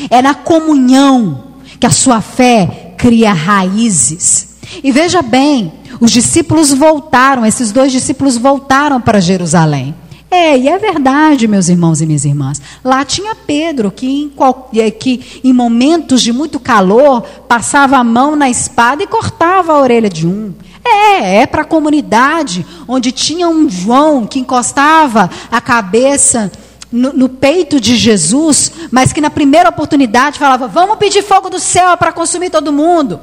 É 0.09 0.21
na 0.21 0.33
comunhão 0.33 1.43
que 1.79 1.87
a 1.87 1.91
sua 1.91 2.21
fé 2.21 2.93
cria 2.97 3.33
raízes. 3.33 4.55
E 4.83 4.91
veja 4.91 5.21
bem, 5.21 5.71
os 5.99 6.11
discípulos 6.11 6.73
voltaram, 6.73 7.45
esses 7.45 7.71
dois 7.71 7.91
discípulos 7.91 8.37
voltaram 8.37 8.99
para 8.99 9.21
Jerusalém. 9.21 9.95
É, 10.29 10.57
e 10.57 10.67
é 10.67 10.77
verdade, 10.77 11.47
meus 11.47 11.69
irmãos 11.69 12.01
e 12.01 12.05
minhas 12.05 12.25
irmãs. 12.25 12.61
Lá 12.83 13.05
tinha 13.05 13.35
Pedro, 13.35 13.91
que 13.91 14.05
em, 14.05 14.29
qual, 14.29 14.69
é, 14.75 14.91
que 14.91 15.41
em 15.43 15.53
momentos 15.53 16.21
de 16.21 16.33
muito 16.33 16.59
calor 16.59 17.21
passava 17.47 17.97
a 17.97 18.03
mão 18.03 18.35
na 18.35 18.49
espada 18.49 19.01
e 19.01 19.07
cortava 19.07 19.71
a 19.71 19.79
orelha 19.79 20.09
de 20.09 20.27
um. 20.27 20.53
É, 20.85 21.37
é 21.37 21.47
para 21.47 21.63
a 21.63 21.65
comunidade, 21.65 22.65
onde 22.87 23.11
tinha 23.11 23.49
um 23.49 23.67
João 23.67 24.27
que 24.27 24.39
encostava 24.39 25.29
a 25.51 25.59
cabeça 25.59 26.51
no, 26.91 27.11
no, 27.11 27.27
peito 27.27 27.79
de 27.79 27.95
Jesus, 27.95 28.71
mas 28.91 29.11
que 29.11 29.19
na 29.19 29.31
primeira 29.31 29.69
oportunidade 29.69 30.37
falava: 30.37 30.67
vamos 30.67 30.97
pedir 30.97 31.23
fogo 31.23 31.49
do 31.49 31.59
céu 31.59 31.97
para 31.97 32.13
consumir 32.13 32.51
todo 32.51 32.71
mundo. 32.71 33.19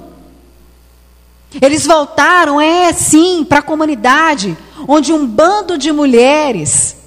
Eles 1.60 1.86
voltaram, 1.86 2.60
é 2.60 2.92
sim, 2.92 3.44
para 3.44 3.58
a 3.58 3.62
comunidade, 3.62 4.56
onde 4.88 5.12
um 5.12 5.26
bando 5.26 5.78
de 5.78 5.92
mulheres 5.92 7.01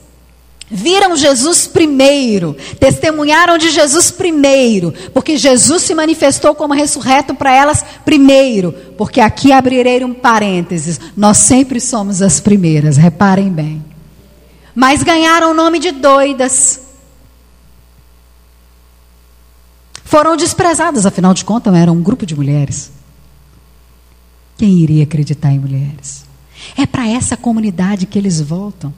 viram 0.69 1.15
Jesus 1.15 1.67
primeiro, 1.67 2.55
testemunharam 2.79 3.57
de 3.57 3.69
Jesus 3.69 4.11
primeiro, 4.11 4.93
porque 5.13 5.37
Jesus 5.37 5.83
se 5.83 5.93
manifestou 5.93 6.55
como 6.55 6.73
ressurreto 6.73 7.35
para 7.35 7.53
elas 7.53 7.85
primeiro, 8.03 8.71
porque 8.97 9.21
aqui 9.21 9.51
abrirei 9.51 10.03
um 10.03 10.13
parênteses, 10.13 10.99
nós 11.15 11.37
sempre 11.37 11.79
somos 11.79 12.21
as 12.21 12.39
primeiras, 12.39 12.97
reparem 12.97 13.49
bem 13.49 13.95
mas 14.75 15.01
ganharam 15.01 15.51
o 15.51 15.53
nome 15.53 15.79
de 15.79 15.91
doidas. 15.91 16.81
Foram 20.03 20.35
desprezadas, 20.35 21.05
afinal 21.05 21.33
de 21.33 21.45
contas, 21.45 21.73
eram 21.73 21.93
um 21.93 22.03
grupo 22.03 22.25
de 22.25 22.35
mulheres. 22.35 22.91
Quem 24.57 24.77
iria 24.79 25.03
acreditar 25.03 25.51
em 25.51 25.59
mulheres? 25.59 26.25
É 26.77 26.85
para 26.85 27.07
essa 27.07 27.37
comunidade 27.37 28.05
que 28.05 28.19
eles 28.19 28.41
voltam. 28.41 28.93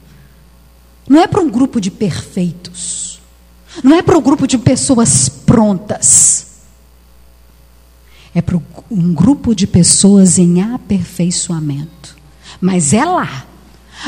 Não 1.08 1.20
é 1.20 1.26
para 1.26 1.40
um 1.40 1.50
grupo 1.50 1.80
de 1.80 1.90
perfeitos. 1.90 3.20
Não 3.82 3.96
é 3.96 4.02
para 4.02 4.18
um 4.18 4.22
grupo 4.22 4.46
de 4.46 4.58
pessoas 4.58 5.28
prontas. 5.28 6.46
É 8.34 8.42
para 8.42 8.60
um 8.90 9.14
grupo 9.14 9.54
de 9.54 9.66
pessoas 9.66 10.38
em 10.38 10.60
aperfeiçoamento. 10.62 12.16
Mas 12.60 12.92
é 12.92 13.04
lá 13.04 13.46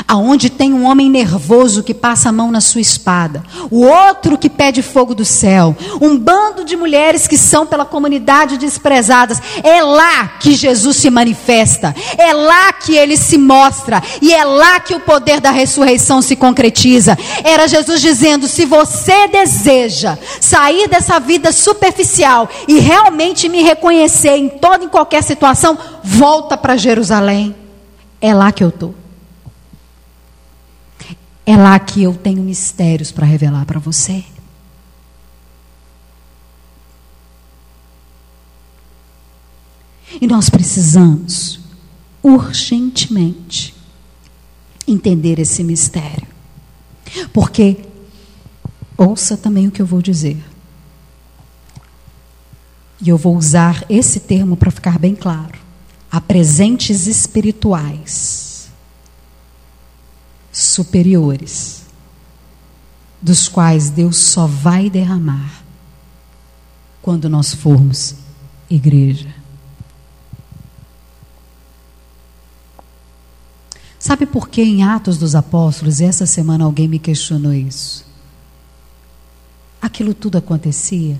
aonde 0.07 0.49
tem 0.49 0.73
um 0.73 0.85
homem 0.85 1.09
nervoso 1.09 1.83
que 1.83 1.93
passa 1.93 2.29
a 2.29 2.31
mão 2.31 2.51
na 2.51 2.61
sua 2.61 2.81
espada, 2.81 3.43
o 3.69 3.85
outro 3.85 4.37
que 4.37 4.49
pede 4.49 4.81
fogo 4.81 5.13
do 5.13 5.25
céu, 5.25 5.75
um 6.01 6.17
bando 6.17 6.63
de 6.63 6.75
mulheres 6.75 7.27
que 7.27 7.37
são 7.37 7.65
pela 7.65 7.85
comunidade 7.85 8.57
desprezadas, 8.57 9.41
é 9.63 9.81
lá 9.81 10.27
que 10.39 10.53
Jesus 10.53 10.97
se 10.97 11.09
manifesta, 11.09 11.95
é 12.17 12.33
lá 12.33 12.73
que 12.73 12.95
ele 12.95 13.17
se 13.17 13.37
mostra 13.37 14.01
e 14.21 14.33
é 14.33 14.43
lá 14.43 14.79
que 14.79 14.95
o 14.95 14.99
poder 14.99 15.39
da 15.39 15.51
ressurreição 15.51 16.21
se 16.21 16.35
concretiza. 16.35 17.17
Era 17.43 17.67
Jesus 17.67 18.01
dizendo: 18.01 18.47
se 18.47 18.65
você 18.65 19.27
deseja 19.27 20.17
sair 20.39 20.87
dessa 20.87 21.19
vida 21.19 21.51
superficial 21.51 22.49
e 22.67 22.79
realmente 22.79 23.49
me 23.49 23.61
reconhecer 23.61 24.35
em 24.35 24.49
toda 24.49 24.85
e 24.85 24.89
qualquer 24.89 25.23
situação, 25.23 25.77
volta 26.03 26.57
para 26.57 26.77
Jerusalém. 26.77 27.55
É 28.19 28.33
lá 28.33 28.51
que 28.51 28.63
eu 28.63 28.69
estou. 28.69 29.00
É 31.51 31.57
lá 31.57 31.77
que 31.77 32.01
eu 32.01 32.13
tenho 32.13 32.41
mistérios 32.41 33.11
para 33.11 33.25
revelar 33.25 33.65
para 33.65 33.77
você. 33.77 34.23
E 40.21 40.25
nós 40.25 40.49
precisamos, 40.49 41.59
urgentemente, 42.23 43.75
entender 44.87 45.39
esse 45.39 45.61
mistério. 45.61 46.25
Porque, 47.33 47.83
ouça 48.97 49.35
também 49.35 49.67
o 49.67 49.71
que 49.71 49.81
eu 49.81 49.85
vou 49.85 50.01
dizer. 50.01 50.41
E 53.01 53.09
eu 53.09 53.17
vou 53.17 53.35
usar 53.35 53.83
esse 53.89 54.21
termo 54.21 54.55
para 54.55 54.71
ficar 54.71 54.97
bem 54.97 55.15
claro. 55.15 55.59
Há 56.09 56.21
presentes 56.21 57.07
espirituais 57.07 58.50
superiores, 60.51 61.85
dos 63.21 63.47
quais 63.47 63.89
Deus 63.89 64.17
só 64.17 64.47
vai 64.47 64.89
derramar 64.89 65.63
quando 67.01 67.29
nós 67.29 67.53
formos 67.53 68.15
igreja. 68.69 69.33
Sabe 73.99 74.25
por 74.25 74.49
que 74.49 74.61
em 74.61 74.83
Atos 74.83 75.17
dos 75.17 75.35
Apóstolos, 75.35 75.99
e 75.99 76.05
essa 76.05 76.25
semana 76.25 76.63
alguém 76.63 76.87
me 76.87 76.97
questionou 76.97 77.53
isso? 77.53 78.03
Aquilo 79.79 80.13
tudo 80.13 80.37
acontecia 80.37 81.19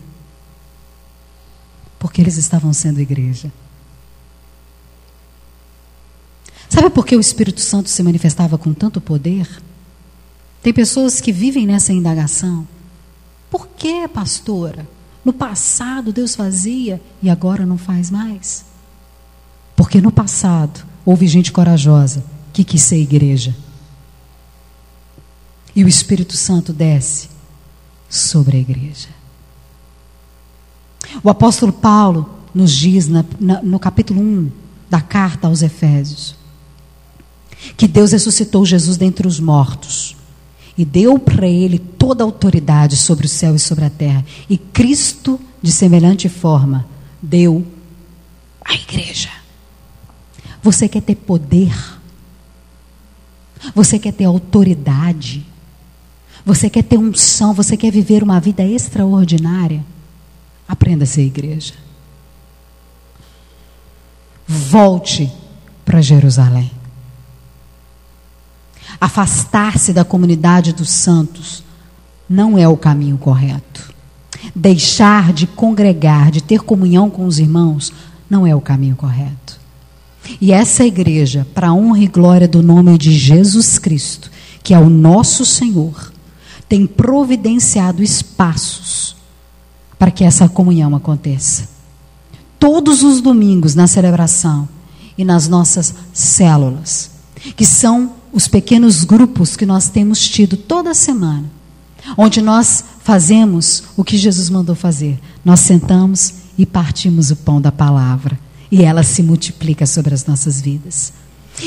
porque 2.02 2.20
eles 2.20 2.38
estavam 2.38 2.74
sendo 2.74 3.00
igreja. 3.00 3.54
Sabe 6.71 6.89
por 6.89 7.05
que 7.05 7.17
o 7.17 7.19
Espírito 7.19 7.60
Santo 7.60 7.89
se 7.89 8.01
manifestava 8.01 8.57
com 8.57 8.73
tanto 8.73 9.01
poder? 9.01 9.45
Tem 10.63 10.71
pessoas 10.71 11.19
que 11.19 11.29
vivem 11.29 11.67
nessa 11.67 11.91
indagação. 11.91 12.65
Por 13.49 13.67
que, 13.67 14.07
pastora? 14.07 14.88
No 15.25 15.34
passado 15.34 16.13
Deus 16.13 16.34
fazia 16.34 17.01
e 17.21 17.29
agora 17.29 17.65
não 17.65 17.77
faz 17.77 18.10
mais? 18.10 18.63
Porque 19.75 19.99
no 19.99 20.13
passado 20.13 20.86
houve 21.05 21.27
gente 21.27 21.51
corajosa 21.51 22.23
que 22.53 22.63
quis 22.63 22.81
ser 22.84 23.01
igreja. 23.01 23.53
E 25.75 25.84
o 25.84 25.89
Espírito 25.89 26.38
Santo 26.38 26.71
desce 26.71 27.27
sobre 28.10 28.55
a 28.55 28.60
igreja. 28.62 29.10
O 31.21 31.29
apóstolo 31.29 31.73
Paulo 31.73 32.34
nos 32.55 32.71
diz 32.71 33.10
na, 33.10 33.25
na, 33.41 33.62
no 33.62 33.77
capítulo 33.77 34.21
1 34.21 34.49
da 34.89 35.01
carta 35.01 35.47
aos 35.47 35.62
Efésios: 35.62 36.39
que 37.78 37.88
Deus 37.88 38.12
ressuscitou 38.12 38.65
Jesus 38.65 38.97
dentre 38.97 39.28
os 39.28 39.39
mortos 39.39 40.15
e 40.78 40.86
deu 40.86 41.19
para 41.19 41.47
ele 41.47 41.78
toda 41.78 42.24
a 42.24 42.26
autoridade 42.26 42.95
sobre 42.95 43.26
o 43.26 43.30
céu 43.30 43.56
e 43.56 43.60
sobre 43.60 43.86
a 43.86 43.89
terra. 43.89 44.26
E 44.50 44.58
Cristo, 44.58 45.39
de 45.62 45.71
semelhante 45.71 46.28
forma, 46.30 46.88
deu 47.21 47.65
à 48.63 48.74
igreja. 48.74 49.30
Você 50.63 50.88
quer 50.88 51.02
ter 51.02 51.15
poder? 51.15 51.74
Você 53.76 54.00
quer 54.00 54.13
ter 54.13 54.26
autoridade? 54.26 55.45
Você 56.45 56.69
quer 56.69 56.84
ter 56.84 56.97
unção? 56.97 57.54
Você 57.54 57.78
quer 57.78 57.91
viver 57.91 58.24
uma 58.24 58.39
vida 58.39 58.63
extraordinária? 58.63 59.84
Aprenda 60.67 61.04
a 61.04 61.08
ser 61.08 61.24
igreja. 61.24 61.74
Volte 64.47 65.32
para 65.86 66.02
Jerusalém. 66.02 66.81
Afastar-se 69.01 69.91
da 69.93 70.05
comunidade 70.05 70.73
dos 70.73 70.91
santos 70.91 71.63
não 72.29 72.55
é 72.55 72.67
o 72.67 72.77
caminho 72.77 73.17
correto. 73.17 73.91
Deixar 74.55 75.33
de 75.33 75.47
congregar, 75.47 76.29
de 76.29 76.41
ter 76.41 76.61
comunhão 76.61 77.09
com 77.09 77.25
os 77.25 77.39
irmãos, 77.39 77.91
não 78.29 78.45
é 78.45 78.55
o 78.55 78.61
caminho 78.61 78.95
correto. 78.95 79.59
E 80.39 80.53
essa 80.53 80.85
igreja, 80.85 81.47
para 81.51 81.73
honra 81.73 82.03
e 82.03 82.07
glória 82.07 82.47
do 82.47 82.61
nome 82.61 82.95
de 82.95 83.11
Jesus 83.11 83.79
Cristo, 83.79 84.29
que 84.61 84.71
é 84.71 84.79
o 84.79 84.87
nosso 84.87 85.47
Senhor, 85.47 86.13
tem 86.69 86.85
providenciado 86.85 88.03
espaços 88.03 89.15
para 89.97 90.11
que 90.11 90.23
essa 90.23 90.47
comunhão 90.47 90.95
aconteça. 90.95 91.67
Todos 92.59 93.01
os 93.01 93.19
domingos 93.19 93.73
na 93.73 93.87
celebração 93.87 94.69
e 95.17 95.25
nas 95.25 95.47
nossas 95.47 95.93
células, 96.13 97.09
que 97.55 97.65
são 97.65 98.20
os 98.32 98.48
pequenos 98.48 99.04
grupos 99.04 99.56
que 99.56 99.65
nós 99.65 99.89
temos 99.89 100.28
tido 100.28 100.56
toda 100.56 100.94
semana, 100.94 101.46
onde 102.17 102.41
nós 102.41 102.84
fazemos 103.04 103.84
o 103.98 104.04
que 104.04 104.17
Jesus 104.17 104.50
mandou 104.50 104.76
fazer. 104.76 105.20
Nós 105.44 105.60
sentamos 105.62 106.34
e 106.58 106.65
partimos 106.65 107.32
o 107.32 107.36
pão 107.36 107.60
da 107.60 107.72
palavra, 107.72 108.39
e 108.72 108.84
ela 108.84 109.04
se 109.04 109.22
multiplica 109.22 109.86
sobre 109.86 110.13
as 110.13 110.26
nossas 110.26 110.62
vidas. 110.62 111.13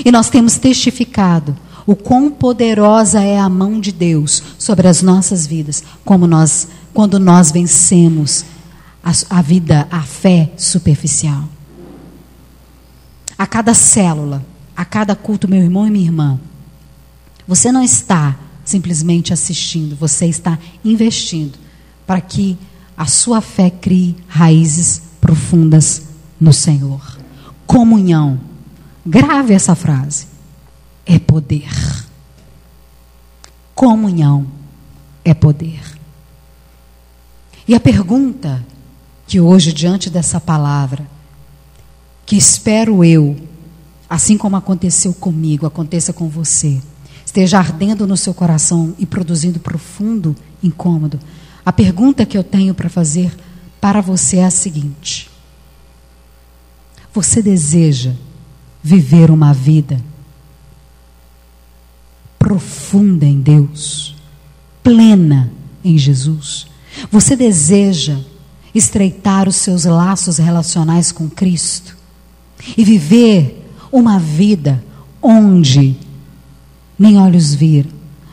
E 0.05 0.11
nós 0.11 0.31
temos 0.31 0.57
testificado 0.57 1.57
o 1.87 1.95
quão 1.95 2.31
poderosa 2.31 3.21
é 3.21 3.39
a 3.39 3.49
mão 3.49 3.79
de 3.79 3.93
Deus 3.93 4.43
sobre 4.59 4.89
as 4.89 5.03
nossas 5.03 5.47
vidas, 5.47 5.85
como 6.05 6.27
nós, 6.27 6.69
quando 6.95 7.19
nós 7.21 7.51
vencemos 7.51 8.45
a, 9.03 9.13
a 9.39 9.43
vida, 9.43 9.87
a 9.91 10.01
fé 10.01 10.51
superficial. 10.57 11.45
A 13.37 13.47
cada 13.47 13.75
célula, 13.75 14.45
a 14.75 14.85
cada 14.85 15.15
culto, 15.15 15.47
meu 15.47 15.61
irmão 15.61 15.87
e 15.87 15.91
minha 15.91 16.07
irmã, 16.07 16.41
você 17.47 17.71
não 17.71 17.83
está 17.83 18.39
simplesmente 18.65 19.33
assistindo, 19.33 19.95
você 19.95 20.27
está 20.27 20.59
investindo 20.85 21.59
para 22.07 22.21
que 22.21 22.57
a 22.97 23.07
sua 23.07 23.41
fé 23.41 23.71
crie 23.71 24.17
raízes 24.27 25.03
profundas 25.21 26.03
no 26.41 26.53
Senhor. 26.53 27.19
Comunhão. 27.67 28.41
Grave 29.05 29.53
essa 29.53 29.75
frase. 29.75 30.27
É 31.05 31.19
poder. 31.19 31.71
Comunhão 33.75 34.47
é 35.25 35.35
poder. 35.35 35.83
E 37.67 37.75
a 37.75 37.81
pergunta 37.81 38.65
que 39.27 39.41
hoje, 39.41 39.73
diante 39.73 40.09
dessa 40.09 40.41
palavra, 40.41 41.07
que 42.25 42.37
espero 42.37 43.05
eu, 43.05 43.37
assim 44.09 44.39
como 44.39 44.57
aconteceu 44.57 45.13
comigo, 45.13 45.67
aconteça 45.67 46.13
com 46.13 46.29
você 46.29 46.81
esteja 47.35 47.59
ardendo 47.59 48.07
no 48.07 48.17
seu 48.17 48.33
coração 48.33 48.95
e 48.97 49.05
produzindo 49.05 49.59
profundo 49.59 50.37
incômodo, 50.63 51.19
a 51.67 51.73
pergunta 51.73 52.25
que 52.25 52.39
eu 52.39 52.45
tenho 52.45 52.73
para 52.73 52.89
fazer 52.89 53.35
para 53.81 54.01
você 54.01 54.37
é 54.37 54.45
a 54.45 54.51
seguinte: 54.51 55.29
Você 57.13 57.43
deseja 57.43 58.13
viver 58.81 59.33
uma 59.33 59.53
vida 59.53 60.01
profunda 62.39 63.27
em 63.27 63.41
Deus, 63.41 64.15
plena 64.81 65.51
em 65.85 65.99
Jesus? 65.99 66.69
Você 67.11 67.35
deseja 67.35 68.17
estreitar 68.73 69.49
os 69.49 69.57
seus 69.57 69.85
laços 69.85 70.39
relacionais 70.39 71.11
com 71.11 71.29
Cristo 71.29 71.97
e 72.77 72.85
viver 72.85 73.69
uma 73.91 74.21
vida 74.21 74.85
onde 75.21 75.99
nem 76.99 77.19
olhos 77.19 77.55
viram, 77.55 77.91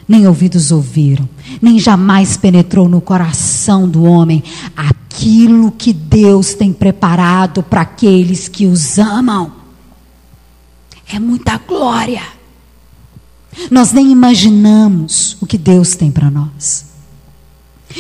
nem 0.08 0.28
ouvidos 0.28 0.72
ouviram, 0.72 1.28
nem 1.62 1.80
jamais 1.80 2.38
penetrou 2.38 2.88
no 2.88 3.02
coração 3.02 3.88
do 3.88 4.04
homem 4.04 4.44
aquilo 4.76 5.72
que 5.72 5.94
Deus 5.94 6.54
tem 6.54 6.72
preparado 6.74 7.64
para 7.64 7.82
aqueles 7.82 8.48
que 8.48 8.66
os 8.66 8.98
amam. 8.98 9.52
É 11.14 11.20
muita 11.20 11.58
glória. 11.58 12.24
Nós 13.70 13.92
nem 13.92 14.12
imaginamos 14.12 15.38
o 15.42 15.46
que 15.46 15.58
Deus 15.58 15.96
tem 15.96 16.10
para 16.10 16.32
nós. 16.32 16.86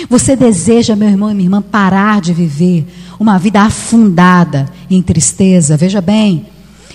Você 0.09 0.35
deseja, 0.35 0.95
meu 0.95 1.09
irmão 1.09 1.29
e 1.29 1.33
minha 1.33 1.47
irmã, 1.47 1.61
parar 1.61 2.21
de 2.21 2.33
viver 2.33 2.87
uma 3.19 3.37
vida 3.37 3.61
afundada 3.61 4.71
em 4.89 5.01
tristeza? 5.01 5.75
Veja 5.75 6.01
bem, 6.01 6.45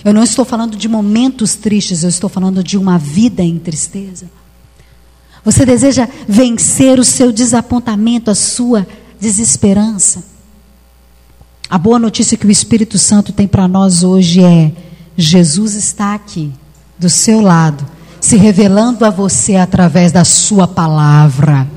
Eu 0.07 0.13
não 0.13 0.23
estou 0.23 0.45
falando 0.45 0.77
de 0.77 0.87
momentos 0.87 1.55
tristes, 1.55 2.01
eu 2.01 2.07
estou 2.07 2.29
falando 2.29 2.63
de 2.63 2.77
uma 2.77 2.97
vida 2.97 3.43
em 3.43 3.59
tristeza. 3.59 4.31
Você 5.43 5.65
deseja 5.65 6.07
vencer 6.25 6.97
o 6.97 7.03
seu 7.03 7.29
desapontamento, 7.29 8.31
a 8.31 8.35
sua 8.35 8.87
desesperança. 9.19 10.23
A 11.69 11.77
boa 11.77 11.99
notícia 11.99 12.37
que 12.37 12.47
o 12.47 12.51
Espírito 12.51 12.97
Santo 12.97 13.33
tem 13.33 13.49
para 13.49 13.67
nós 13.67 14.01
hoje 14.01 14.41
é: 14.41 14.71
Jesus 15.17 15.73
está 15.73 16.13
aqui, 16.13 16.53
do 16.97 17.09
seu 17.09 17.41
lado, 17.41 17.85
se 18.21 18.37
revelando 18.37 19.03
a 19.03 19.09
você 19.09 19.57
através 19.57 20.13
da 20.13 20.23
sua 20.23 20.69
palavra. 20.69 21.67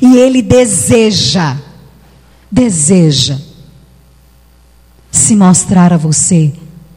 E 0.00 0.16
ele 0.16 0.42
deseja, 0.42 1.56
deseja 2.48 3.36
se 5.10 5.34
mostrar 5.34 5.92
a 5.92 5.96
você 5.96 6.52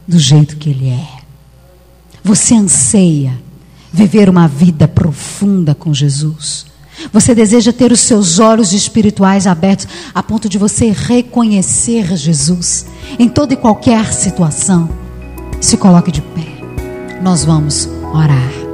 do 0.08 0.18
jeito 0.18 0.56
que 0.56 0.70
Ele 0.70 0.88
é. 0.88 1.06
Você 2.24 2.54
anseia 2.54 3.38
viver 3.92 4.30
uma 4.30 4.48
vida 4.48 4.88
profunda 4.88 5.74
com 5.74 5.92
Jesus. 5.92 6.66
Você 7.12 7.34
deseja 7.34 7.72
ter 7.72 7.92
os 7.92 8.00
seus 8.00 8.38
olhos 8.38 8.72
espirituais 8.72 9.46
abertos 9.46 9.86
a 10.14 10.22
ponto 10.22 10.48
de 10.48 10.58
você 10.58 10.90
reconhecer 10.90 12.16
Jesus 12.16 12.86
em 13.18 13.28
toda 13.28 13.54
e 13.54 13.56
qualquer 13.56 14.12
situação. 14.12 14.88
Se 15.60 15.76
coloque 15.76 16.10
de 16.10 16.22
pé. 16.22 16.58
Nós 17.22 17.44
vamos 17.44 17.88
orar. 18.12 18.67